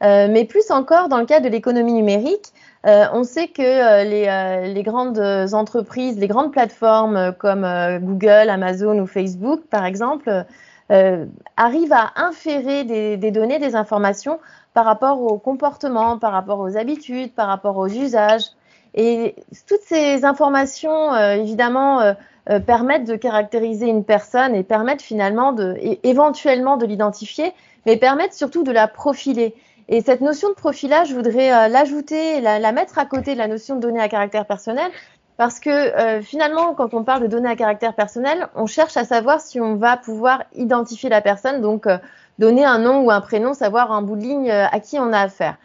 [0.00, 2.52] mais plus encore, dans le cas de l'économie numérique,
[2.84, 7.66] on sait que les, les, grandes entreprises, les grandes plateformes comme
[8.00, 10.46] Google, Amazon ou Facebook, par exemple,
[10.90, 14.38] euh, arrive à inférer des, des, données, des informations
[14.74, 18.50] par rapport au comportement, par rapport aux habitudes, par rapport aux usages.
[18.94, 19.34] Et
[19.66, 22.12] toutes ces informations, euh, évidemment, euh,
[22.50, 27.52] euh, permettent de caractériser une personne et permettent finalement de, éventuellement de l'identifier,
[27.86, 29.54] mais permettent surtout de la profiler.
[29.88, 33.38] Et cette notion de profilage, je voudrais euh, l'ajouter, la, la, mettre à côté de
[33.38, 34.90] la notion de données à caractère personnel,
[35.36, 39.04] parce que euh, finalement, quand on parle de données à caractère personnel, on cherche à
[39.04, 41.98] savoir si on va pouvoir identifier la personne, donc euh,
[42.38, 45.12] donner un nom ou un prénom, savoir un bout de ligne euh, à qui on
[45.12, 45.56] a affaire.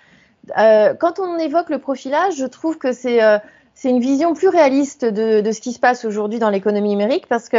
[0.58, 3.38] Euh, quand on évoque le profilage, je trouve que c'est euh,
[3.84, 7.49] une vision plus réaliste de, de ce qui se passe aujourd'hui dans l'économie numérique, parce
[7.49, 7.58] que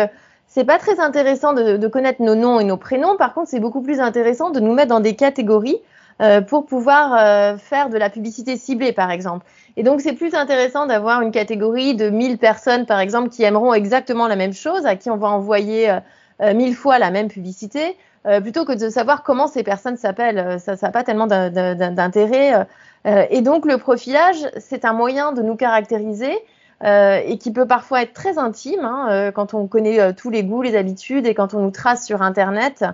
[0.48, 3.16] c'est pas très intéressant de, de, connaître nos noms et nos prénoms.
[3.16, 5.78] Par contre, c'est beaucoup plus intéressant de nous mettre dans des catégories
[6.20, 9.46] euh, pour pouvoir faire de la publicité ciblée, par exemple.
[9.76, 13.72] Et donc, c'est plus intéressant d'avoir une catégorie de 1000 personnes, par exemple, qui aimeront
[13.72, 16.00] exactement la même chose, à qui on va envoyer euh,
[16.42, 20.38] euh mille fois la même publicité, euh, plutôt que de savoir comment ces personnes s'appellent.
[20.38, 22.66] Euh, ça n'a pas tellement d'intérêt.
[23.06, 26.36] Euh, et donc, le profilage, c'est un moyen de nous caractériser
[26.82, 30.74] et qui peut parfois être très intime hein, quand on connaît tous les goûts, les
[30.74, 32.86] habitudes et quand on nous trace sur Internet.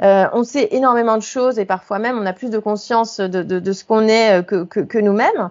[0.00, 3.84] On sait énormément de choses et parfois même on a plus de conscience de, ce
[3.84, 5.50] qu'on est que, que, nous-mêmes.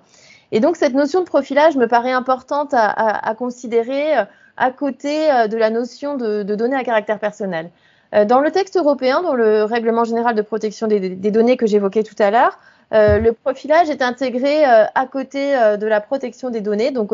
[0.51, 4.23] Et donc cette notion de profilage me paraît importante à, considérer euh,
[4.57, 7.71] à côté euh, de la notion de, données à caractère personnel.
[8.13, 12.03] Euh, dans le texte européen, dans le règlement général de protection des, données que j'évoquais
[12.03, 12.59] tout à l'heure,
[12.93, 16.91] le profilage est intégré à côté de la protection des données.
[16.91, 17.13] Donc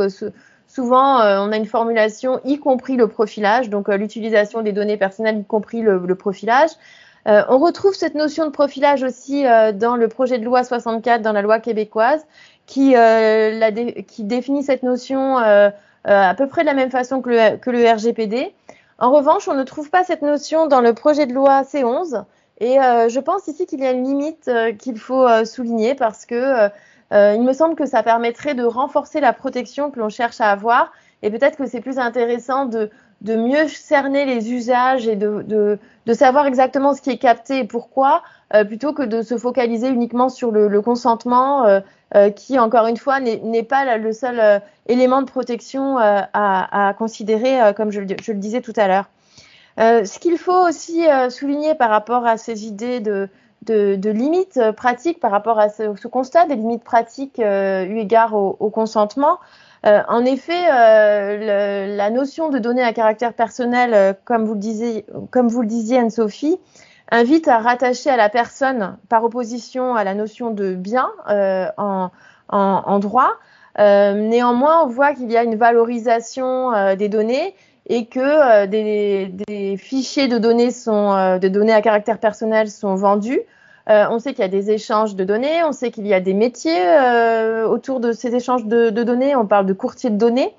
[0.65, 5.45] souvent, on a une formulation y compris le profilage, donc l'utilisation des données personnelles y
[5.45, 6.71] compris le profilage.
[7.27, 11.41] On retrouve cette notion de profilage aussi dans le projet de loi 64, dans la
[11.41, 12.25] loi québécoise,
[12.65, 12.95] qui,
[14.07, 17.85] qui définit cette notion à peu près de la même façon que le, que le
[17.85, 18.53] RGPD.
[18.99, 22.23] En revanche, on ne trouve pas cette notion dans le projet de loi C11.
[22.59, 25.95] Et euh, je pense ici qu'il y a une limite euh, qu'il faut euh, souligner
[25.95, 26.69] parce que
[27.11, 30.91] il me semble que ça permettrait de renforcer la protection que l'on cherche à avoir.
[31.21, 32.89] Et peut-être que c'est plus intéressant de,
[33.21, 37.59] de, mieux cerner les usages et de, de, de, savoir exactement ce qui est capté
[37.59, 38.23] et pourquoi,
[38.67, 41.81] plutôt que de se focaliser uniquement sur le, le consentement
[42.35, 47.91] qui, encore une fois, n'est pas le seul élément de protection à, à, considérer, comme
[47.91, 49.09] je, je, le disais tout à l'heure.
[49.79, 53.29] Euh, ce qu'il faut aussi euh, souligner par rapport à ces idées de,
[53.63, 57.97] de, de limites euh, pratiques, par rapport à ce, ce constat des limites pratiques eu
[57.97, 59.39] égard au, au consentement,
[59.83, 65.47] en effet, le, la notion de données à caractère personnel, comme vous le disiez, comme
[65.47, 66.57] vous le disiez Anne-Sophie,
[67.09, 72.09] invite à rattacher à la personne par opposition à la notion de bien en,
[72.49, 73.33] en, en, droit.
[73.77, 77.55] néanmoins, on voit qu'il y a une valorisation des données
[77.87, 82.69] et que euh, des, des, fichiers de données, sont, euh, de données à caractère personnel
[82.69, 83.39] sont vendus.
[83.89, 86.19] Euh, on sait qu'il y a des échanges de données, on sait qu'il y a
[86.19, 86.81] des métiers
[87.65, 90.53] autour de ces échanges de, données, on parle de courtier de données.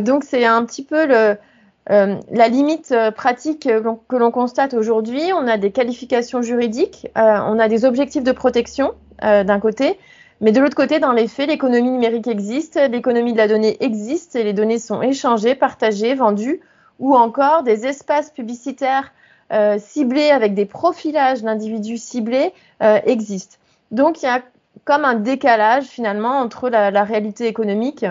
[0.00, 1.06] donc c'est un petit peu
[1.88, 3.68] la limite pratique
[4.08, 5.20] que l'on constate aujourd'hui.
[5.34, 9.98] On a des qualifications juridiques, on a des objectifs de protection d'un côté,
[10.40, 14.36] mais de l'autre côté, dans les faits, l'économie numérique existe, l'économie de la donnée existe
[14.36, 16.60] et les données sont échangées, partagées, vendues,
[16.98, 19.12] ou encore des espaces publicitaires
[19.52, 23.56] euh, ciblés avec des profilages d'individus ciblés euh, existent.
[23.90, 24.42] Donc il y a
[24.84, 28.04] comme un décalage finalement entre la, la réalité économique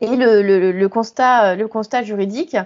[0.00, 2.56] et le, le, le, constat, le constat juridique.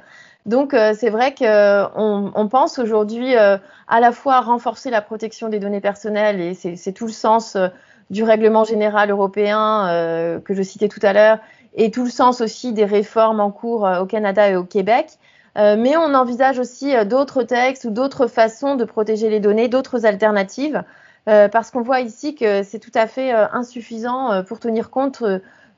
[0.47, 3.57] Donc euh, c'est vrai qu'on on pense aujourd'hui euh,
[3.89, 7.69] à la fois renforcer la protection des données personnelles et c'est tout le sens euh,
[8.11, 11.39] du règlement général européen euh, que je citais tout à l'heure
[11.75, 15.19] et tout le sens aussi des réformes en cours euh, au Canada et au Québec.
[15.57, 19.69] Euh, mais on envisage aussi euh, d'autres textes ou d'autres façons de protéger les données,
[19.69, 20.83] d'autres alternatives,
[21.29, 25.23] euh, parce qu'on voit ici que c'est tout à fait insuffisant pour tenir compte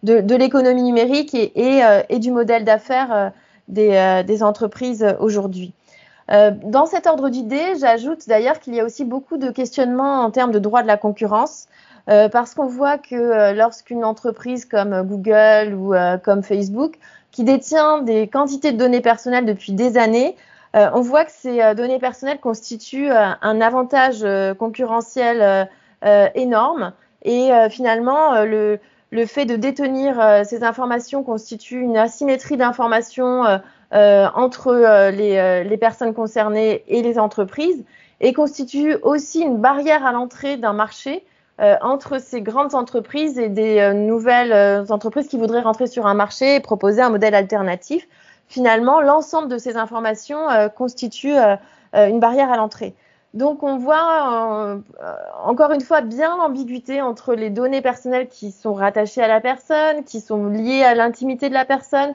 [0.02, 3.32] de, l'économie numérique et, du modèle d'affaires
[3.68, 5.72] des, entreprises aujourd'hui.
[6.28, 10.52] dans cet ordre d'idées, j'ajoute d'ailleurs qu'il y a aussi beaucoup de questionnements en termes
[10.52, 11.68] de droit de la concurrence.
[12.06, 16.98] Parce qu'on voit que lorsqu'une entreprise comme Google ou comme Facebook,
[17.36, 20.36] qui détient des quantités de données personnelles depuis des années,
[20.72, 24.24] on voit que ces données personnelles constituent un avantage
[24.58, 25.68] concurrentiel
[26.34, 26.94] énorme.
[27.24, 28.78] Et finalement, le,
[29.26, 33.44] fait de détenir ces informations constitue une asymétrie d'informations
[33.92, 37.84] entre les personnes concernées et les entreprises
[38.20, 41.22] et constitue aussi une barrière à l'entrée d'un marché
[41.58, 46.06] euh, entre ces grandes entreprises et des euh, nouvelles euh, entreprises qui voudraient rentrer sur
[46.06, 48.06] un marché et proposer un modèle alternatif.
[48.46, 51.34] Finalement, l'ensemble de ces informations constitue
[51.92, 52.94] une barrière à l'entrée.
[53.34, 54.78] Donc on voit
[55.44, 60.04] encore une fois bien l'ambiguïté entre les données personnelles qui sont rattachées à la personne,
[60.04, 62.14] qui sont liées à l'intimité de la personne,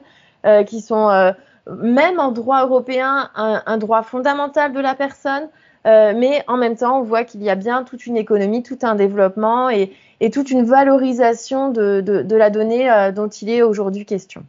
[0.64, 1.34] qui sont
[1.66, 5.50] même en droit européen un, un, droit fondamental de la personne,
[5.86, 8.78] euh, mais en même temps, on voit qu'il y a bien toute une économie, tout
[8.82, 9.90] un développement et,
[10.32, 14.44] toute une valorisation de, la donnée euh, dont il est aujourd'hui question.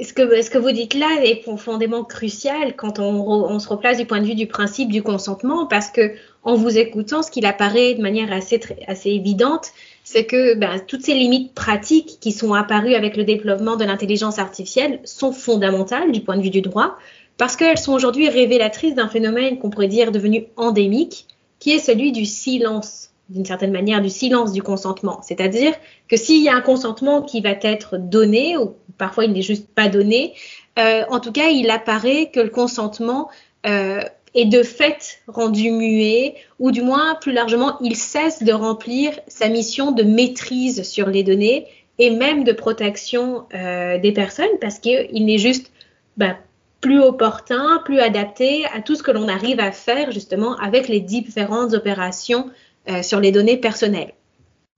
[0.00, 4.26] Ce que, vous dites là est profondément crucial quand on, se replace du point de
[4.26, 6.12] vue du principe du consentement, parce que
[6.44, 9.72] en vous écoutant, ce qu'il apparaît de manière assez, assez évidente,
[10.04, 14.38] c'est que ben, toutes ces limites pratiques qui sont apparues avec le développement de l'intelligence
[14.38, 16.96] artificielle sont fondamentales du point de vue du droit,
[17.38, 21.26] parce qu'elles sont aujourd'hui révélatrices d'un phénomène qu'on pourrait dire devenu endémique,
[21.60, 25.20] qui est celui du silence, d'une certaine manière, du silence du consentement.
[25.22, 25.72] C'est-à-dire
[26.08, 29.68] que s'il y a un consentement qui va être donné, ou parfois il n'est juste
[29.68, 30.34] pas donné,
[30.78, 33.28] euh, en tout cas, il apparaît que le consentement
[33.66, 34.02] euh,
[34.34, 39.48] est de fait rendu muet, ou du moins, plus largement, il cesse de remplir sa
[39.48, 41.66] mission de maîtrise sur les données
[42.00, 45.70] et même de protection euh, des personnes, parce qu'il n'est juste
[46.16, 46.36] ben,
[46.80, 51.00] plus opportun, plus adapté à tout ce que l'on arrive à faire justement avec les
[51.00, 52.50] différentes opérations
[52.88, 54.12] euh, sur les données personnelles.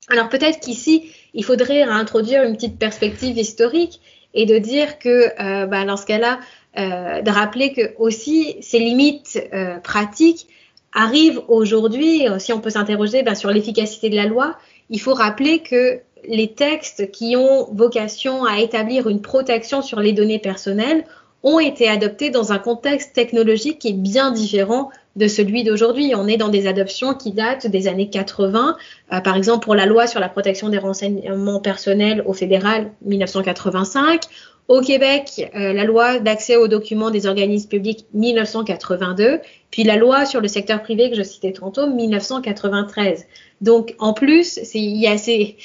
[0.08, 4.00] Alors peut-être qu'ici, il faudrait introduire une petite perspective historique
[4.32, 6.40] et de dire que euh, bah, dans ce cas-là,
[6.78, 9.40] euh, de rappeler que aussi ces limites
[9.82, 10.46] pratiques
[10.92, 14.56] arrivent aujourd'hui, si on peut s'interroger bah, sur l'efficacité de la loi,
[14.88, 20.12] il faut rappeler que les textes qui ont vocation à établir une protection sur les
[20.12, 21.04] données personnelles
[21.42, 26.12] ont été adoptés dans un contexte technologique qui est bien différent de celui d'aujourd'hui.
[26.14, 28.76] On est dans des adoptions qui datent des années 80.
[29.12, 34.22] Euh, par exemple, pour la loi sur la protection des renseignements personnels au fédéral, 1985.
[34.68, 39.40] Au Québec, euh, la loi d'accès aux documents des organismes publics 1982,
[39.72, 43.26] puis la loi sur le secteur privé que je citais tantôt 1993.
[43.60, 45.56] Donc en plus, il y, a ces,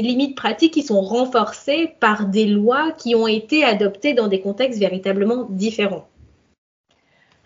[0.00, 4.80] limites pratiques qui sont renforcées par des lois qui ont été adoptées dans des contextes
[4.80, 6.06] véritablement différents.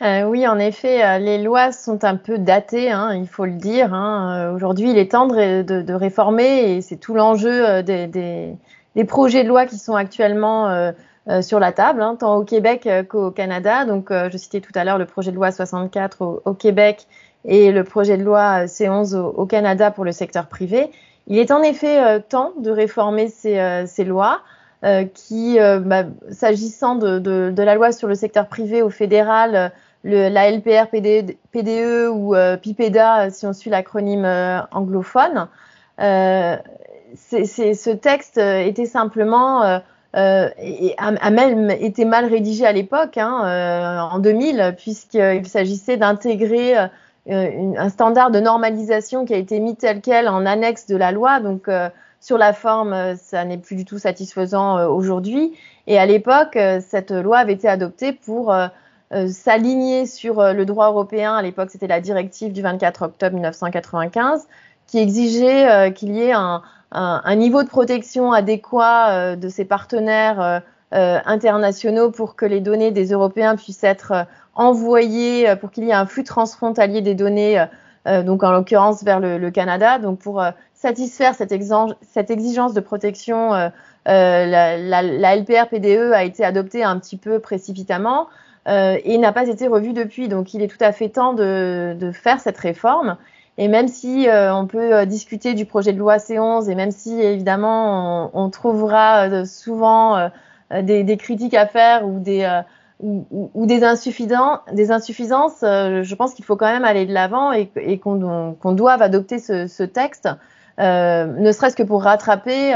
[0.03, 3.53] Euh, oui, en effet, euh, les lois sont un peu datées, hein, il faut le
[3.53, 3.94] dire.
[3.94, 4.53] Hein.
[4.55, 8.57] Aujourd'hui, il est temps de, réformer et c'est tout l'enjeu des,
[9.07, 10.92] projets de loi qui sont actuellement euh,
[11.31, 13.87] euh, sur la table, hein, tant au Québec euh, qu'au Canada.
[13.87, 17.07] Donc, je citais tout à l'heure le projet de loi 64 au, Québec
[17.44, 20.90] et le projet de loi C11 au, Canada pour le secteur privé.
[21.26, 24.40] Il est en effet temps de réformer ces, ces lois.
[25.14, 29.72] qui, bah, s'agissant de, la loi sur le secteur privé au fédéral,
[30.04, 34.26] la LPR PDE, ou PIPEDA, si on suit l'acronyme
[34.70, 35.48] anglophone,
[37.14, 39.78] ce texte euh, était simplement euh,
[40.16, 40.48] euh,
[40.98, 46.74] a, même été mal rédigé à l'époque, hein, en 2000, puisqu'il s'agissait d'intégrer
[47.28, 51.40] un standard de normalisation qui a été mis tel quel en annexe de la loi.
[51.40, 51.68] Donc,
[52.20, 55.54] sur la forme, ça n'est plus du tout satisfaisant aujourd'hui.
[55.87, 58.54] Et à l'époque, cette loi avait été adoptée pour
[59.28, 61.34] s'aligner sur le droit européen.
[61.34, 64.46] À l'époque, c'était la directive du 24 octobre 1995
[64.87, 66.60] qui exigeait qu'il y ait un,
[66.94, 70.60] un, niveau de protection adéquat euh, de ses partenaires euh,
[70.94, 75.95] euh, internationaux pour que les données des Européens puissent être envoyées, pour qu'il y ait
[75.95, 77.64] un flux transfrontalier des données,
[78.07, 79.99] donc en l'occurrence vers le, Canada.
[79.99, 81.55] Donc pour satisfaire cette,
[82.03, 83.51] cette, exigence de protection,
[84.07, 88.29] la, la, LPR PDE a été adoptée un petit peu précipitamment
[88.67, 90.29] et n'a pas été revue depuis.
[90.29, 93.17] Donc il est tout à fait temps de, de faire cette réforme.
[93.57, 96.90] Et même si euh, on peut euh, discuter du projet de loi C11 et même
[96.90, 100.31] si évidemment on, trouvera euh, souvent
[100.71, 102.62] des, critiques à faire ou des
[103.00, 108.57] ou, ou, des, insuffisances, je pense qu'il faut quand même aller de l'avant et, qu'on
[108.61, 110.28] qu doive adopter ce, ce texte,
[110.78, 112.72] ne serait-ce que pour rattraper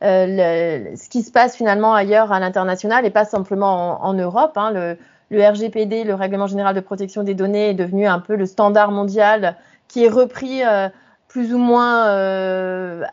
[0.00, 4.52] le, ce qui se passe finalement ailleurs à l'international et pas simplement en, en Europe.
[4.56, 4.70] Hein.
[4.72, 4.96] Le,
[5.30, 8.90] le RGPD, le Règlement général de protection des données, est devenu un peu le standard
[8.90, 10.88] mondial qui est repris euh,
[11.28, 13.04] plus ou moins, euh,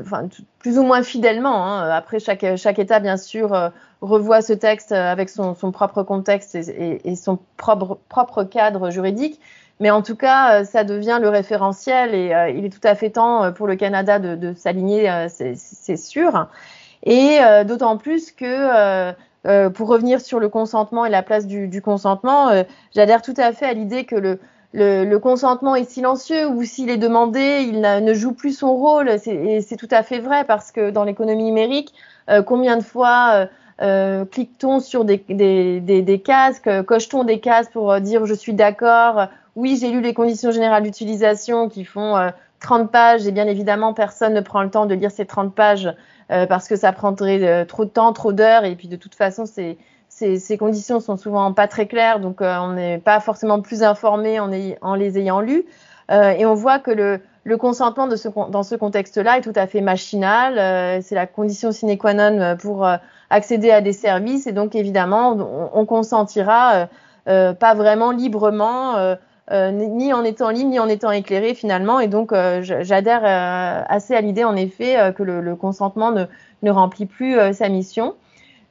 [0.00, 0.28] enfin,
[0.60, 1.66] plus ou moins fidèlement.
[1.66, 1.90] Hein.
[1.90, 3.68] Après, chaque, chaque État, bien sûr, euh,
[4.00, 9.40] revoit ce texte avec son, son propre contexte et, et, son propre, propre cadre juridique.
[9.80, 13.50] Mais en tout cas, ça devient le référentiel et il est tout à fait temps
[13.52, 16.48] pour le Canada de, de s'aligner, c'est sûr.
[17.02, 19.14] Et d'autant plus que,
[19.70, 22.50] pour revenir sur le consentement et la place du, du consentement,
[22.94, 24.38] j'adhère tout à fait à l'idée que le,
[24.72, 29.10] le, consentement est silencieux ou s'il est demandé, il ne joue plus son rôle.
[29.26, 31.92] Et c'est tout à fait vrai parce que dans l'économie numérique,
[32.28, 33.46] euh, combien de fois euh,
[33.82, 39.26] euh, clique-t-on sur des, des, des, cases, coche-t-on des cases pour dire je suis d'accord,
[39.56, 42.30] oui j'ai lu les conditions générales d'utilisation qui font
[42.60, 45.88] 30 pages et bien évidemment personne ne prend le temps de lire ces 30 pages
[46.28, 49.78] parce que ça prendrait trop de temps, trop d'heures et puis de toute façon c'est
[50.20, 54.38] ces, conditions sont souvent pas très claires, donc euh, on n'est pas forcément plus informé
[54.38, 55.64] en, les ayant lues.
[56.10, 60.58] Euh, et on voit que le, consentement dans ce contexte-là est tout à fait machinal.
[60.58, 62.86] Euh, c'est la condition sine qua non pour
[63.30, 64.46] accéder à des services.
[64.46, 66.88] Et donc, évidemment, on, on consentira
[67.24, 69.16] pas vraiment librement,
[69.50, 71.98] ni en étant libre, ni en étant éclairé finalement.
[72.00, 73.22] Et donc, j'adhère
[73.88, 78.14] assez à l'idée, en effet, que le, consentement ne, remplit plus sa mission.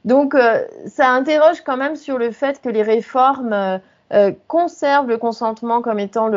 [0.04, 3.78] Donc, euh, ça interroge quand même sur le fait que les réformes euh,
[4.12, 6.30] euh, conservent le consentement comme étant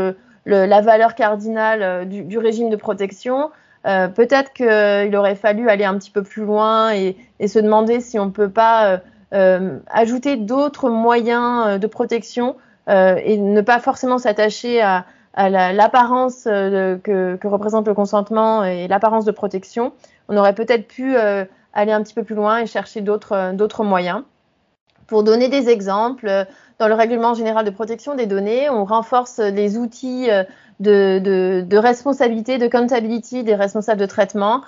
[0.45, 3.49] la valeur cardinale du, régime de protection.
[3.84, 8.26] Peut-être qu'il aurait fallu aller un petit peu plus loin et, se demander si on
[8.26, 8.99] ne peut pas
[9.32, 17.95] ajouter d'autres moyens de protection et ne pas forcément s'attacher à, l'apparence que, représente le
[17.95, 19.93] consentement et l'apparence de protection.
[20.30, 21.15] On aurait peut-être pu
[21.74, 24.24] aller un petit peu plus loin et chercher d'autres euh, moyens.
[25.07, 26.45] Pour donner des exemples, euh,
[26.80, 30.43] dans le règlement général de protection des données, on renforce les outils euh,
[30.80, 31.19] de,
[31.65, 34.61] de, responsabilité, de accountability des responsables de traitement.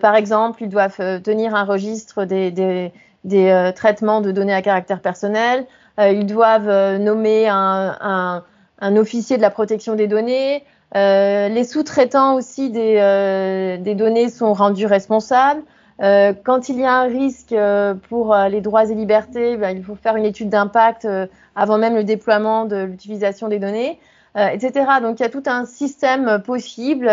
[0.00, 2.92] par exemple, ils doivent tenir un registre des, des,
[3.24, 5.66] des traitements de données à caractère personnel.
[5.98, 8.44] ils doivent nommer un, un,
[8.80, 10.62] un, officier de la protection des données.
[10.94, 15.62] les sous-traitants aussi des, des données sont rendus responsables.
[15.98, 17.54] Quand il y a un risque
[18.08, 21.08] pour les droits et libertés, ben, il faut faire une étude d'impact
[21.54, 23.98] avant même le déploiement de l'utilisation des données,
[24.36, 24.72] etc.
[25.00, 27.10] Donc il y a tout un système possible,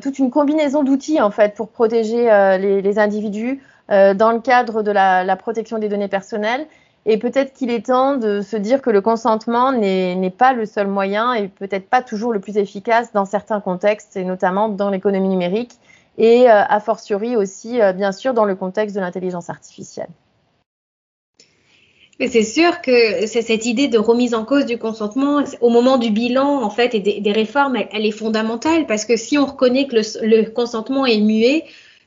[0.00, 2.24] toute une combinaison d'outils en fait pour protéger
[2.60, 6.66] les, les, individus dans le cadre de la, la, protection des données personnelles
[7.06, 10.86] et peut-être qu'il est temps de se dire que le consentement n'est pas le seul
[10.86, 15.28] moyen et peut-être pas toujours le plus efficace dans certains contextes, et notamment dans l'économie
[15.28, 15.72] numérique
[16.18, 20.08] et euh, a fortiori aussi, euh, bien sûr, dans le contexte de l'intelligence artificielle.
[22.20, 26.62] C'est sûr que cette idée de remise en cause du consentement au moment du bilan
[26.62, 30.48] en fait et des, réformes, elle, est fondamentale parce que si on reconnaît que le
[30.48, 31.64] consentement est muet,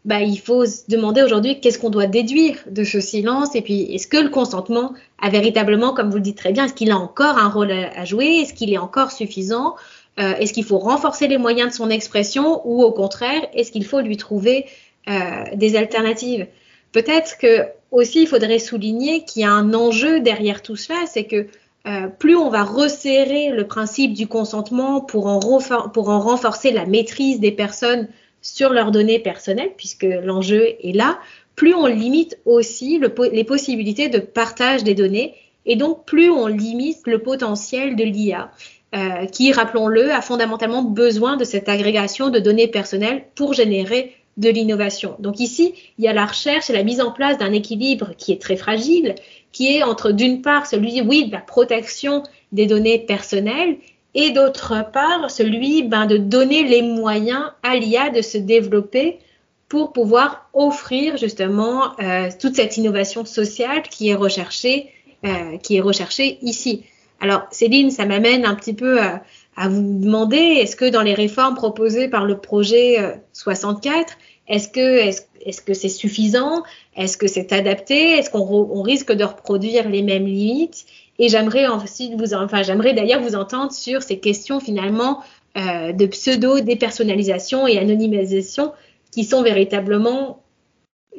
[0.08, 3.82] bah, il faut se demander aujourd'hui qu'est-ce qu'on doit déduire de ce silence et puis
[3.94, 6.98] est-ce que le consentement a véritablement, comme vous le dites très bien, est-ce qu'il a
[6.98, 9.76] encore un rôle à, jouer Est-ce qu'il est encore suffisant?
[10.20, 13.86] Euh, Est-ce qu'il faut renforcer les moyens de son expression ou au contraire, est-ce qu'il
[13.86, 14.66] faut lui trouver
[15.10, 16.48] euh, des alternatives?
[16.92, 21.26] Peut-être que aussi il faudrait souligner qu'il y a un enjeu derrière tout cela, c'est
[21.26, 21.48] que
[21.88, 26.86] euh, plus on va resserrer le principe du consentement pour en, pour en renforcer la
[26.86, 28.10] maîtrise des personnes
[28.42, 31.20] sur leurs données personnelles, puisque l'enjeu est là,
[31.56, 33.02] plus on limite aussi
[33.32, 38.52] les possibilités de partage des données et donc plus on limite le potentiel de l'IA,
[38.96, 44.50] euh, qui, rappelons-le, a fondamentalement besoin de cette agrégation de données personnelles pour générer de
[44.50, 45.16] l'innovation.
[45.20, 48.32] Donc ici, il y a la recherche et la mise en place d'un équilibre qui
[48.32, 49.16] est très fragile,
[49.52, 53.78] qui est entre d'une part celui, oui, de la protection des données personnelles
[54.14, 59.20] et d'autre part celui ben, de donner les moyens à l'IA de se développer
[59.68, 64.90] pour pouvoir offrir justement euh, toute cette innovation sociale qui est recherchée,
[65.26, 66.86] euh, qui est recherchée ici.
[67.20, 71.56] Alors Céline, ça m'amène un petit peu à, vous demander, est-ce que dans les réformes
[71.56, 74.14] proposées par le projet 64, euh,
[74.48, 76.64] est-ce que est-ce, que c'est suffisant?
[76.96, 78.18] Est-ce que c'est adapté?
[78.18, 80.86] Est-ce qu'on risque de reproduire les mêmes limites?
[81.20, 85.24] Et j'aimerais ensuite vous, enfin, j'aimerais d'ailleurs vous entendre sur ces questions finalement
[85.58, 88.74] euh, de pseudo dépersonnalisation et anonymisation
[89.12, 90.44] qui sont véritablement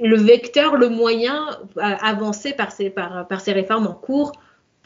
[0.01, 4.33] le vecteur, le moyen euh, avancé par ces, par, par ces réformes en cours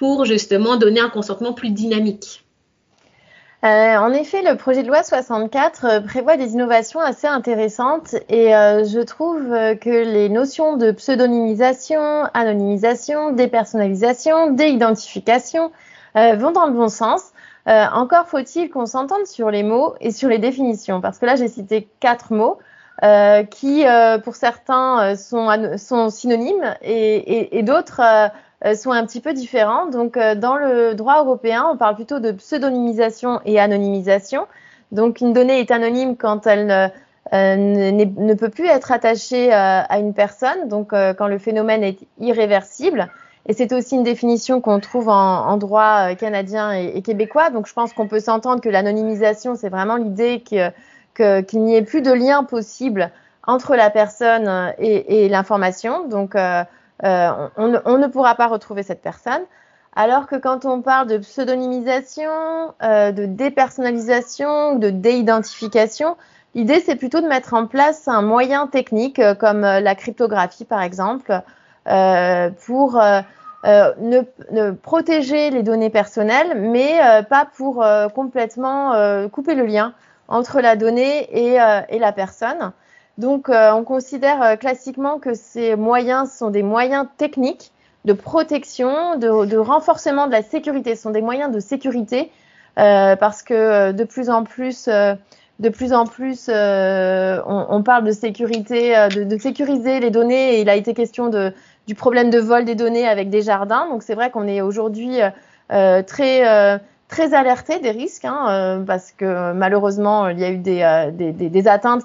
[0.02, 2.44] pour justement donner un consentement plus dynamique.
[3.64, 8.52] Euh, en effet, le projet de loi 64 euh, prévoit des innovations assez intéressantes et
[8.52, 9.44] euh, je trouve
[9.80, 15.70] que les notions de pseudonymisation, anonymisation, dépersonnalisation, déidentification
[16.16, 17.30] vont dans le bon sens.
[17.66, 21.48] encore faut-il qu'on s'entende sur les mots et sur les définitions parce que là j'ai
[21.48, 22.58] cité quatre mots.
[23.50, 23.84] qui,
[24.24, 28.02] pour certains, sont, synonymes et, et, et d'autres
[28.76, 29.86] sont un petit peu différents.
[29.86, 34.46] Donc, euh, dans le droit européen, on parle plutôt de pseudonymisation et anonymisation.
[34.92, 36.66] Donc, une donnée est anonyme quand elle
[37.32, 43.08] ne, euh, peut plus être attachée à une personne, donc quand le phénomène est irréversible.
[43.46, 47.50] Et c'est aussi une définition qu'on trouve en, droit canadien et, et, québécois.
[47.50, 50.72] Donc, je pense qu'on peut s'entendre que l'anonymisation, c'est vraiment l'idée qu'il
[51.14, 53.10] que, n'y ait plus de lien possible
[53.46, 56.06] entre la personne et, et l'information.
[56.06, 56.36] Donc,
[57.04, 59.42] euh, on, ne pourra pas retrouver cette personne.
[59.94, 62.30] Alors que quand on parle de pseudonymisation,
[62.82, 66.16] euh, de dépersonnalisation, de déidentification,
[66.54, 70.80] l'idée c'est plutôt de mettre en place un moyen technique euh, comme la cryptographie par
[70.80, 71.42] exemple,
[71.84, 73.02] pour
[73.64, 77.84] ne, protéger les données personnelles, mais pas pour
[78.14, 78.92] complètement
[79.30, 79.92] couper le lien
[80.28, 82.72] entre la donnée et la personne.
[83.18, 87.72] Donc, euh, on considère euh, classiquement que ces moyens sont des moyens techniques
[88.04, 90.96] de protection, de, renforcement de la sécurité.
[90.96, 92.32] Ce sont des moyens de sécurité
[92.78, 99.06] euh, parce que de plus en plus, de plus en plus, on, parle de sécurité,
[99.14, 100.56] de, sécuriser les données.
[100.56, 101.52] Et il a été question de,
[101.86, 103.86] du problème de vol des données avec des jardins.
[103.88, 105.20] Donc, c'est vrai qu'on est aujourd'hui
[105.68, 106.80] très
[107.12, 111.10] très alerté des risques, hein, euh, parce que malheureusement, il y a eu des, euh,
[111.12, 112.04] des, atteintes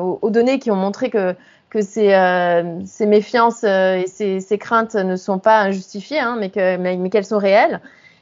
[0.00, 1.34] aux, données qui ont montré que,
[1.68, 6.80] que ces, euh, ces méfiances et ces, craintes ne sont pas injustifiées, hein, mais qu'elles
[6.80, 7.80] mais, qu'elles sont réelles.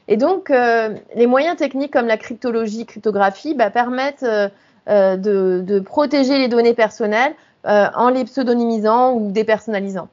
[0.09, 4.25] Et donc, les moyens techniques comme la cryptologie, cryptographie, bah, permettent
[4.87, 10.07] de, de, protéger les données personnelles en les pseudonymisant ou dépersonnalisant.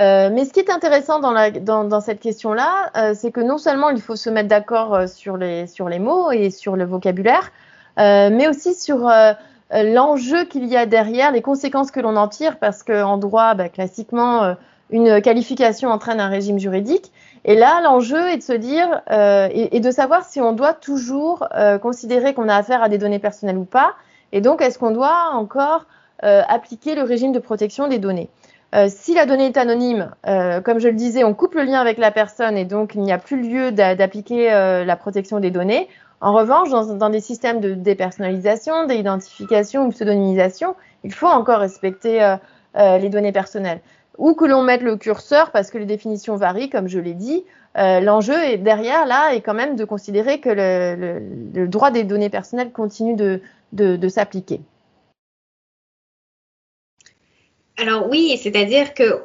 [0.00, 3.40] Euh, mais ce qui est intéressant dans, la, dans, dans cette question-là, euh, c'est que
[3.40, 6.74] non seulement il faut se mettre d'accord euh, sur les, sur les mots et sur
[6.74, 7.52] le vocabulaire,
[7.98, 9.10] mais aussi sur
[9.72, 13.68] l'enjeu qu'il y a derrière, les conséquences que l'on en tire, parce qu'en droit, bah,
[13.68, 14.56] classiquement,
[14.88, 17.12] une qualification entraîne un régime juridique.
[17.44, 21.46] Et là, l'enjeu est de se dire et, de savoir si on doit toujours
[21.82, 23.92] considérer qu'on a affaire à des données personnelles ou pas.
[24.32, 25.84] Et donc, est-ce qu'on doit encore
[26.22, 28.30] appliquer le régime de protection des données
[28.74, 31.80] Euh, si la donnée est anonyme, euh, comme je le disais, on coupe le lien
[31.80, 35.50] avec la personne et donc il n'y a plus lieu d'appliquer euh, la protection des
[35.50, 35.88] données.
[36.20, 42.36] En revanche, dans, dans, des systèmes de dépersonnalisation, d'identification ou pseudonymisation, il faut encore respecter
[42.76, 43.80] les données personnelles.
[44.18, 47.42] Ou que l'on mette le curseur, parce que les définitions varient, comme je l'ai dit,
[47.74, 52.04] l'enjeu est derrière là est quand même de considérer que le, le, le droit des
[52.04, 53.40] données personnelles continue de,
[53.72, 54.60] de, de s'appliquer.
[57.80, 59.22] Alors oui, c'est-à-dire que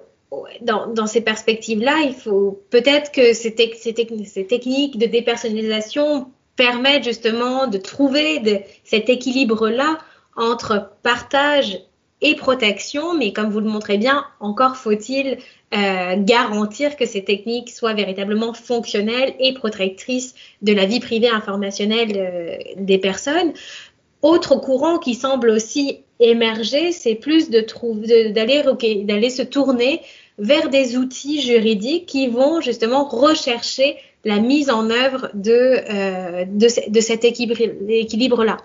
[0.62, 8.66] dans, ces perspectives-là, il faut peut-être que ces, techniques de dépersonnalisation permettent justement de trouver
[8.84, 9.98] cet équilibre-là
[10.38, 11.80] entre partage
[12.22, 15.38] et protection, mais comme vous le montrez bien, encore faut-il
[15.74, 22.14] euh, garantir que ces techniques soient véritablement fonctionnelles et protectrices de la vie privée informationnelle
[22.16, 23.52] euh, des personnes.
[24.22, 28.64] Autre courant qui semble aussi émerger, c'est plus de trouver, d'aller,
[29.04, 30.02] d'aller se tourner
[30.38, 37.00] vers des outils juridiques qui vont justement rechercher la mise en œuvre de, euh, de,
[37.00, 38.58] cet équilibre-là.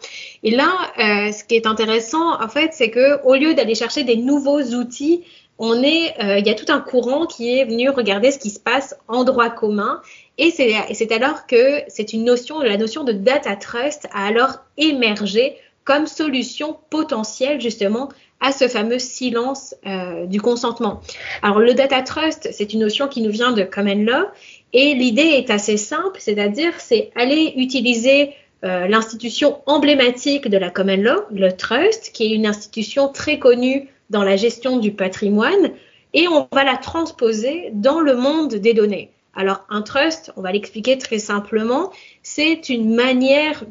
[0.43, 4.03] Et là, euh, ce qui est intéressant, en fait, c'est que au lieu d'aller chercher
[4.03, 5.23] des nouveaux outils,
[5.59, 8.49] on est, euh, il y a tout un courant qui est venu regarder ce qui
[8.49, 10.01] se passe en droit commun.
[10.39, 15.59] Et c'est alors que c'est une notion, la notion de data trust a alors émergé
[15.91, 21.01] comme solution potentielle justement à ce fameux silence euh, du consentement.
[21.43, 24.27] Alors le data trust, c'est une notion qui nous vient de common law
[24.73, 31.03] et l'idée est assez simple, c'est-à-dire c'est aller utiliser euh, l'institution emblématique de la common
[31.03, 35.73] law, le trust, qui est une institution très connue dans la gestion du patrimoine,
[36.15, 39.11] et on va la transposer dans le monde des données.
[39.35, 41.91] Alors un trust, on va l'expliquer très simplement,
[42.23, 43.65] c'est une manière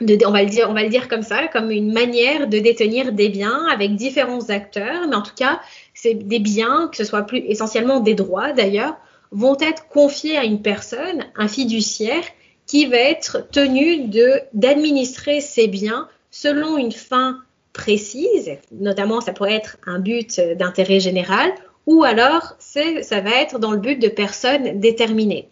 [0.00, 3.12] on, va le dire, on va le dire comme ça, comme une manière de détenir
[3.12, 5.60] des biens avec différents acteurs, mais en tout cas,
[5.94, 8.96] c'est des biens, que ce soit plus essentiellement des droits d'ailleurs,
[9.30, 12.24] vont être confiés à une personne, un fiduciaire,
[12.66, 14.08] qui va être tenu
[14.52, 17.40] d'administrer ces biens selon une fin
[17.72, 21.52] précise, notamment ça pourrait être un but d'intérêt général,
[21.86, 25.48] ou alors ça va être dans le but de personnes déterminées.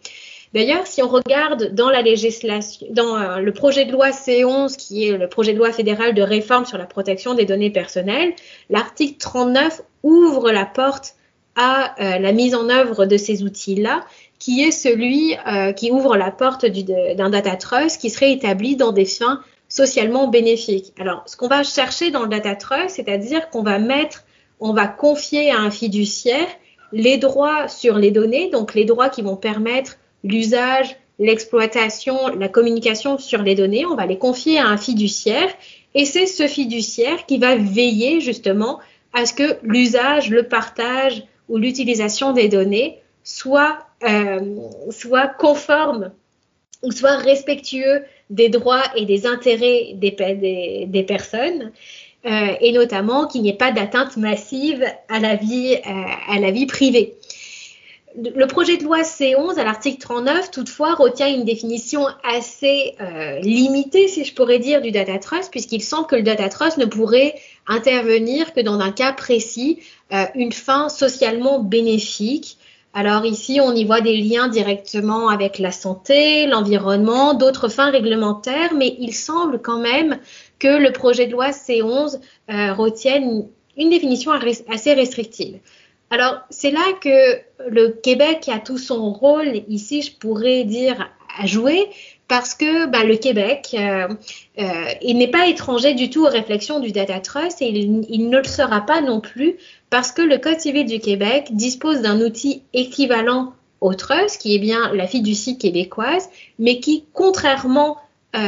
[0.53, 5.07] D'ailleurs, si on regarde dans la législation, dans euh, le projet de loi C11, qui
[5.07, 8.33] est le projet de loi fédéral de réforme sur la protection des données personnelles,
[8.69, 11.15] l'article 39 ouvre la porte
[11.55, 14.05] à euh, la mise en œuvre de ces outils-là,
[14.37, 18.91] qui est celui euh, qui ouvre la porte d'un data trust qui serait établi dans
[18.91, 20.93] des fins socialement bénéfiques.
[20.99, 24.23] Alors, ce qu'on va chercher dans le data trust, c'est-à-dire qu'on va mettre,
[24.59, 26.47] on va confier à un fiduciaire
[26.91, 33.17] les droits sur les données, donc les droits qui vont permettre l'usage, l'exploitation, la communication
[33.17, 35.49] sur les données, on va les confier à un fiduciaire
[35.95, 38.79] et c'est ce fiduciaire qui va veiller justement
[39.13, 44.39] à ce que l'usage, le partage ou l'utilisation des données soit, euh,
[44.89, 46.11] soit conforme
[46.81, 51.71] ou soit respectueux des droits et des intérêts des, personnes.
[52.25, 56.51] Euh, et notamment qu'il n'y ait pas d'atteinte massive à la vie, euh, à la
[56.51, 57.15] vie privée
[58.15, 64.07] le projet de loi C11 à l'article 39, toutefois, retient une définition assez euh, limitée,
[64.07, 67.35] si je pourrais dire, du data trust, puisqu'il semble que le data trust ne pourrait
[67.67, 69.79] intervenir que dans un cas précis,
[70.13, 72.57] euh, une fin socialement bénéfique.
[72.93, 78.75] Alors ici, on y voit des liens directement avec la santé, l'environnement, d'autres fins réglementaires,
[78.75, 80.19] mais il semble quand même
[80.59, 82.19] que le projet de loi C11
[82.51, 85.57] euh, retienne une définition assez restrictive.
[86.09, 87.39] Alors, c'est là que
[87.69, 91.89] le Québec a tout son rôle ici, je pourrais dire, à jouer,
[92.27, 94.07] parce que bah, le Québec, euh,
[94.59, 98.37] euh, il n'est pas étranger du tout aux réflexions du data trust et il, ne
[98.37, 99.55] le sera pas non plus
[99.89, 104.59] parce que le Code civil du Québec dispose d'un outil équivalent au trust, qui est
[104.59, 107.97] bien la fiducie québécoise, mais qui, contrairement,
[108.35, 108.39] euh,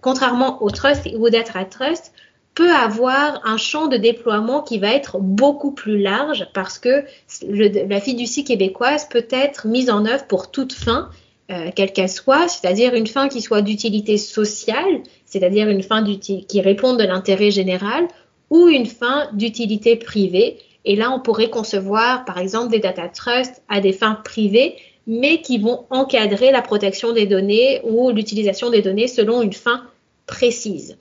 [0.00, 2.12] contrairement au trust ou au data trust,
[2.54, 7.04] peut avoir un champ de déploiement qui va être beaucoup plus large parce que
[7.50, 11.08] la fiducie québécoise peut être mise en œuvre pour toute fin,
[11.50, 16.60] euh, quelle qu'elle soit, c'est-à-dire une fin qui soit d'utilité sociale, c'est-à-dire une fin qui
[16.60, 18.06] réponde de l'intérêt général,
[18.50, 20.58] ou une fin d'utilité privée.
[20.84, 24.76] Et là, on pourrait concevoir, par exemple, des data trusts à des fins privées,
[25.06, 29.84] mais qui vont encadrer la protection des données ou l'utilisation des données selon une fin
[30.26, 30.98] précise.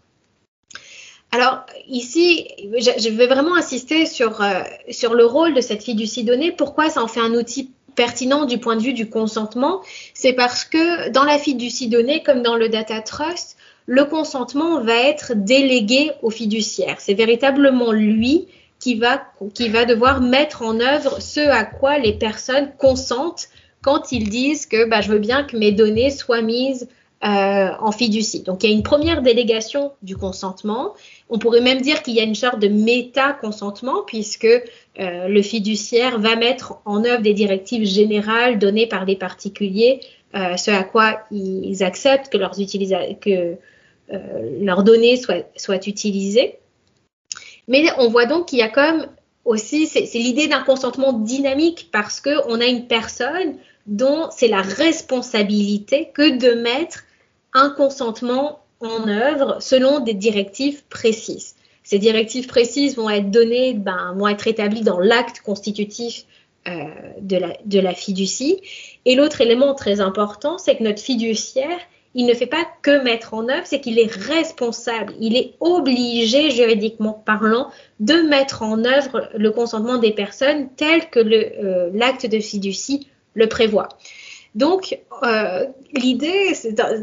[1.31, 6.51] Alors ici, je vais vraiment insister sur, euh, sur le rôle de cette fiducie donnée.
[6.51, 9.81] Pourquoi ça en fait un outil pertinent du point de vue du consentement?
[10.13, 13.55] C'est parce que dans la fiducie donnée, comme dans le data trust,
[13.85, 16.97] le consentement va être délégué au fiduciaire.
[16.99, 18.47] C'est véritablement lui
[18.79, 19.23] qui va,
[19.53, 23.47] qui va devoir mettre en œuvre ce à quoi les personnes consentent
[23.81, 26.89] quand ils disent que bah, je veux bien que mes données soient mises
[27.23, 28.41] euh, en fiducie.
[28.41, 30.95] Donc il y a une première délégation du consentement.
[31.29, 36.19] On pourrait même dire qu'il y a une sorte de méta-consentement puisque euh, le fiduciaire
[36.19, 39.99] va mettre en œuvre des directives générales données par les particuliers,
[40.33, 43.55] euh, ce à quoi ils acceptent que leurs, que,
[44.59, 46.55] leurs données soient, soient utilisées.
[47.67, 49.05] Mais on voit donc qu'il y a comme
[49.45, 56.09] aussi, c'est l'idée d'un consentement dynamique parce qu'on a une personne dont c'est la responsabilité
[56.15, 57.03] que de mettre
[57.53, 61.55] un consentement en œuvre selon des directives précises.
[61.83, 66.25] Ces directives précises vont être données, ben, vont être établies dans l'acte constitutif
[66.67, 66.85] euh,
[67.19, 68.61] de, la, de la fiducie.
[69.05, 71.79] Et l'autre élément très important, c'est que notre fiduciaire,
[72.13, 76.51] il ne fait pas que mettre en œuvre, c'est qu'il est responsable, il est obligé,
[76.51, 82.39] juridiquement parlant, de mettre en œuvre le consentement des personnes tel que euh, l'acte de
[82.39, 83.89] fiducie le prévoit.
[84.55, 86.53] Donc, euh, l'idée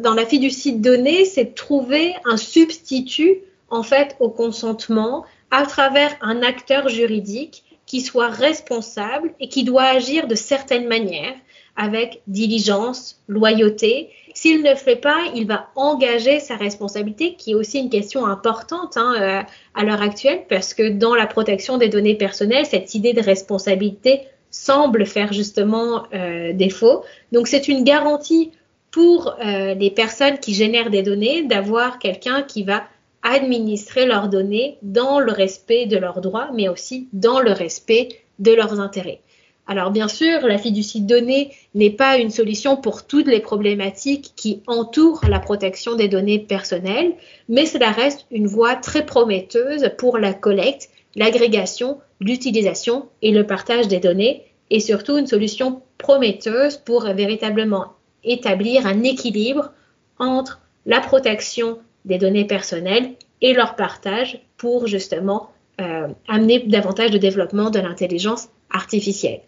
[0.03, 3.39] dans la fiducie donnée, c'est de trouver un substitut
[3.71, 9.85] en fait au consentement à travers un acteur juridique qui soit responsable et qui doit
[9.85, 11.35] agir de certaines manières
[11.75, 14.11] avec diligence, loyauté.
[14.35, 18.27] S'il ne le fait pas, il va engager sa responsabilité, qui est aussi une question
[18.27, 19.43] importante hein, euh,
[19.75, 24.23] à l'heure actuelle, parce que dans la protection des données personnelles, cette idée de responsabilité
[24.51, 27.05] semble faire justement euh, défaut.
[27.33, 28.53] Donc c'est une garantie
[28.91, 32.85] pour euh, les personnes qui génèrent des données d'avoir quelqu'un qui va
[33.23, 38.53] administrer leurs données dans le respect de leurs droits, mais aussi dans le respect de
[38.53, 39.21] leurs intérêts.
[39.67, 44.63] Alors bien sûr, la fiducie donnée n'est pas une solution pour toutes les problématiques qui
[44.67, 47.13] entourent la protection des données personnelles,
[47.51, 53.89] mais cela reste une voie très prometteuse pour la collecte, l'agrégation, l'utilisation et le partage
[53.89, 57.95] des données, et surtout une solution prometteuse pour véritablement
[58.25, 59.73] établir un équilibre
[60.19, 65.51] entre la protection des données personnelles et leur partage pour justement
[65.81, 69.41] euh, amener davantage de développement de l'intelligence artificielle.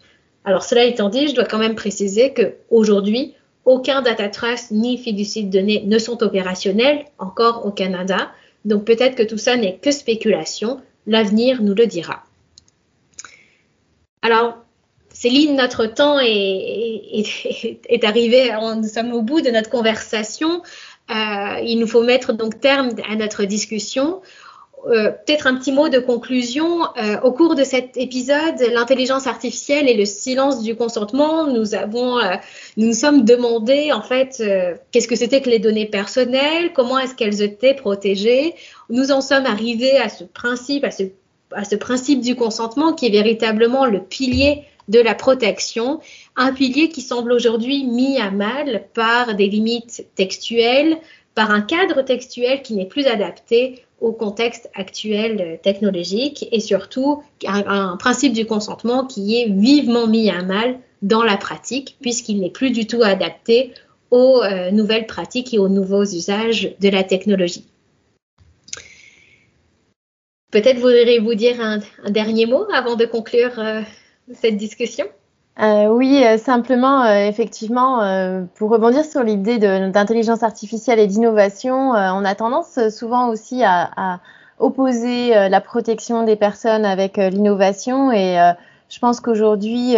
[0.45, 4.97] Alors cela étant dit, je dois quand même préciser que aujourd'hui, aucun data trust ni
[4.97, 8.31] fiducie de données ne sont opérationnels encore au Canada.
[8.65, 10.79] Donc peut-être que tout ça n'est que spéculation.
[11.05, 12.23] L'avenir nous le dira.
[14.21, 14.57] Alors,
[15.13, 20.61] Céline, notre temps est, arrivé, nous sommes au bout de notre conversation.
[21.09, 24.21] Euh, il nous faut mettre donc terme à notre discussion.
[24.87, 26.83] Euh, peut-être un petit mot de conclusion.
[26.97, 32.19] Euh, au cours de cet épisode, l'intelligence artificielle et le silence du consentement, nous avons,
[32.77, 34.41] nous nous sommes demandé en fait
[34.91, 38.55] qu'est-ce que c'était que les données personnelles, comment est-ce qu'elles étaient protégées.
[38.89, 41.03] Nous en sommes arrivés à ce principe, à ce,
[41.53, 45.99] à ce principe du consentement qui est véritablement le pilier de la protection,
[46.35, 50.97] un pilier qui semble aujourd'hui mis à mal par des limites textuelles,
[51.35, 57.95] par un cadre textuel qui n'est plus adapté au contexte actuel technologique et surtout un,
[57.97, 62.71] principe du consentement qui est vivement mis à mal dans la pratique puisqu'il n'est plus
[62.71, 63.73] du tout adapté
[64.09, 67.65] aux euh, nouvelles pratiques et aux nouveaux usages de la technologie.
[70.51, 71.79] Peut-être voudriez-vous dire un,
[72.09, 73.81] dernier mot avant de conclure euh,
[74.33, 75.05] cette discussion?
[75.61, 77.99] Euh, oui, euh, simplement, effectivement,
[78.55, 84.19] pour rebondir sur l'idée d'intelligence artificielle et d'innovation, on a tendance souvent aussi à,
[84.59, 88.37] opposer la protection des personnes avec l'innovation et
[88.91, 89.95] je pense qu'aujourd'hui,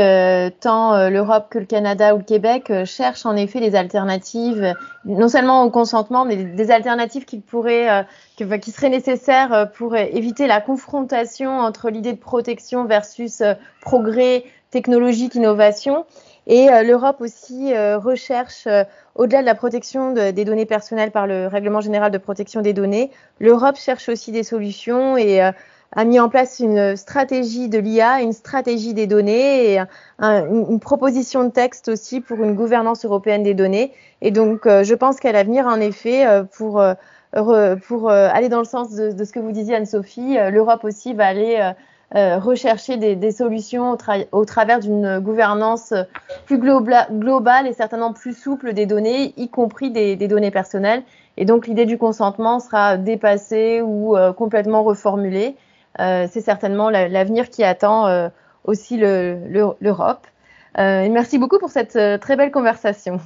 [0.61, 4.73] tant l'Europe que le Canada ou le Québec cherchent en effet des alternatives,
[5.05, 8.05] non seulement au consentement, mais des alternatives qui pourraient,
[8.37, 13.41] qui seraient nécessaires pour éviter la confrontation entre l'idée de protection versus
[13.81, 16.05] progrès technologique, innovation.
[16.47, 18.83] Et euh, l'Europe aussi euh, recherche, euh,
[19.15, 23.11] au-delà de la protection des données personnelles par le Règlement général de protection des données,
[23.39, 25.39] l'Europe cherche aussi des solutions et
[25.95, 29.79] a mis en place une stratégie de l'IA, une stratégie des données et
[30.19, 33.91] une, proposition de texte aussi pour une gouvernance européenne des données.
[34.21, 36.25] Et donc, je pense qu'à l'avenir, en effet,
[36.55, 36.83] pour,
[37.87, 41.73] pour aller dans le sens de, ce que vous disiez, Anne-Sophie, l'Europe aussi va aller
[42.15, 43.97] euh, rechercher des, solutions
[44.31, 45.95] au, travers d'une gouvernance
[46.45, 51.01] plus globale et certainement plus souple des données, y compris des, données personnelles.
[51.37, 55.55] Et donc l'idée du consentement sera dépassée ou euh, complètement reformulée.
[55.99, 58.29] Euh, c'est certainement l'avenir qui attend
[58.63, 60.27] aussi l'Europe.
[60.77, 63.19] merci beaucoup pour cette très belle conversation.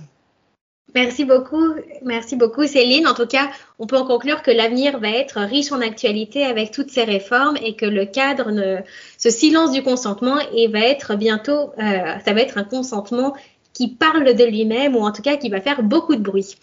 [0.96, 3.08] Merci beaucoup, merci beaucoup Céline.
[3.08, 6.72] En tout cas, on peut en conclure que l'avenir va être riche en actualité avec
[6.72, 8.78] toutes ces réformes et que le cadre, ne,
[9.18, 13.36] ce silence du consentement, et va être bientôt, euh, ça va être un consentement
[13.74, 16.56] qui parle de lui-même ou en tout cas qui va faire beaucoup de bruit.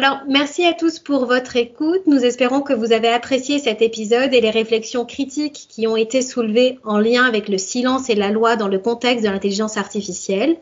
[0.00, 2.02] Alors, merci à tous pour votre écoute.
[2.06, 6.22] Nous espérons que vous avez apprécié cet épisode et les réflexions critiques qui ont été
[6.22, 10.56] soulevées en lien avec le silence et la loi dans le contexte de l'intelligence artificielle.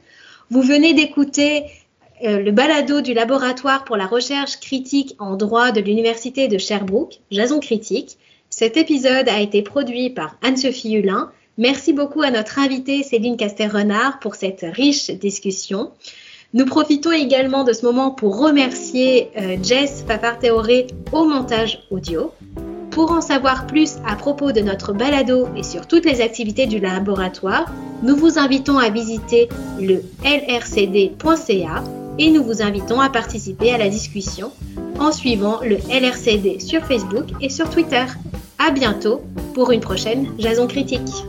[0.48, 1.64] Vous venez d'écouter
[2.24, 7.20] euh, le balado du laboratoire pour la recherche critique en droit de l'Université de Sherbrooke,
[7.30, 8.16] Jason Critique.
[8.48, 11.30] Cet épisode a été produit par Anne-Sophie Hulin.
[11.58, 15.90] Merci beaucoup à notre invitée Céline Castel-Renard pour cette riche discussion.
[16.56, 22.32] Nous profitons également de ce moment pour remercier euh, Jess Fafar-Théoré au montage audio.
[22.90, 26.78] Pour en savoir plus à propos de notre balado et sur toutes les activités du
[26.78, 27.66] laboratoire,
[28.02, 31.84] nous vous invitons à visiter le lrcd.ca
[32.18, 34.50] et nous vous invitons à participer à la discussion
[34.98, 38.06] en suivant le LRCD sur Facebook et sur Twitter.
[38.58, 39.20] À bientôt
[39.52, 41.26] pour une prochaine Jason Critique.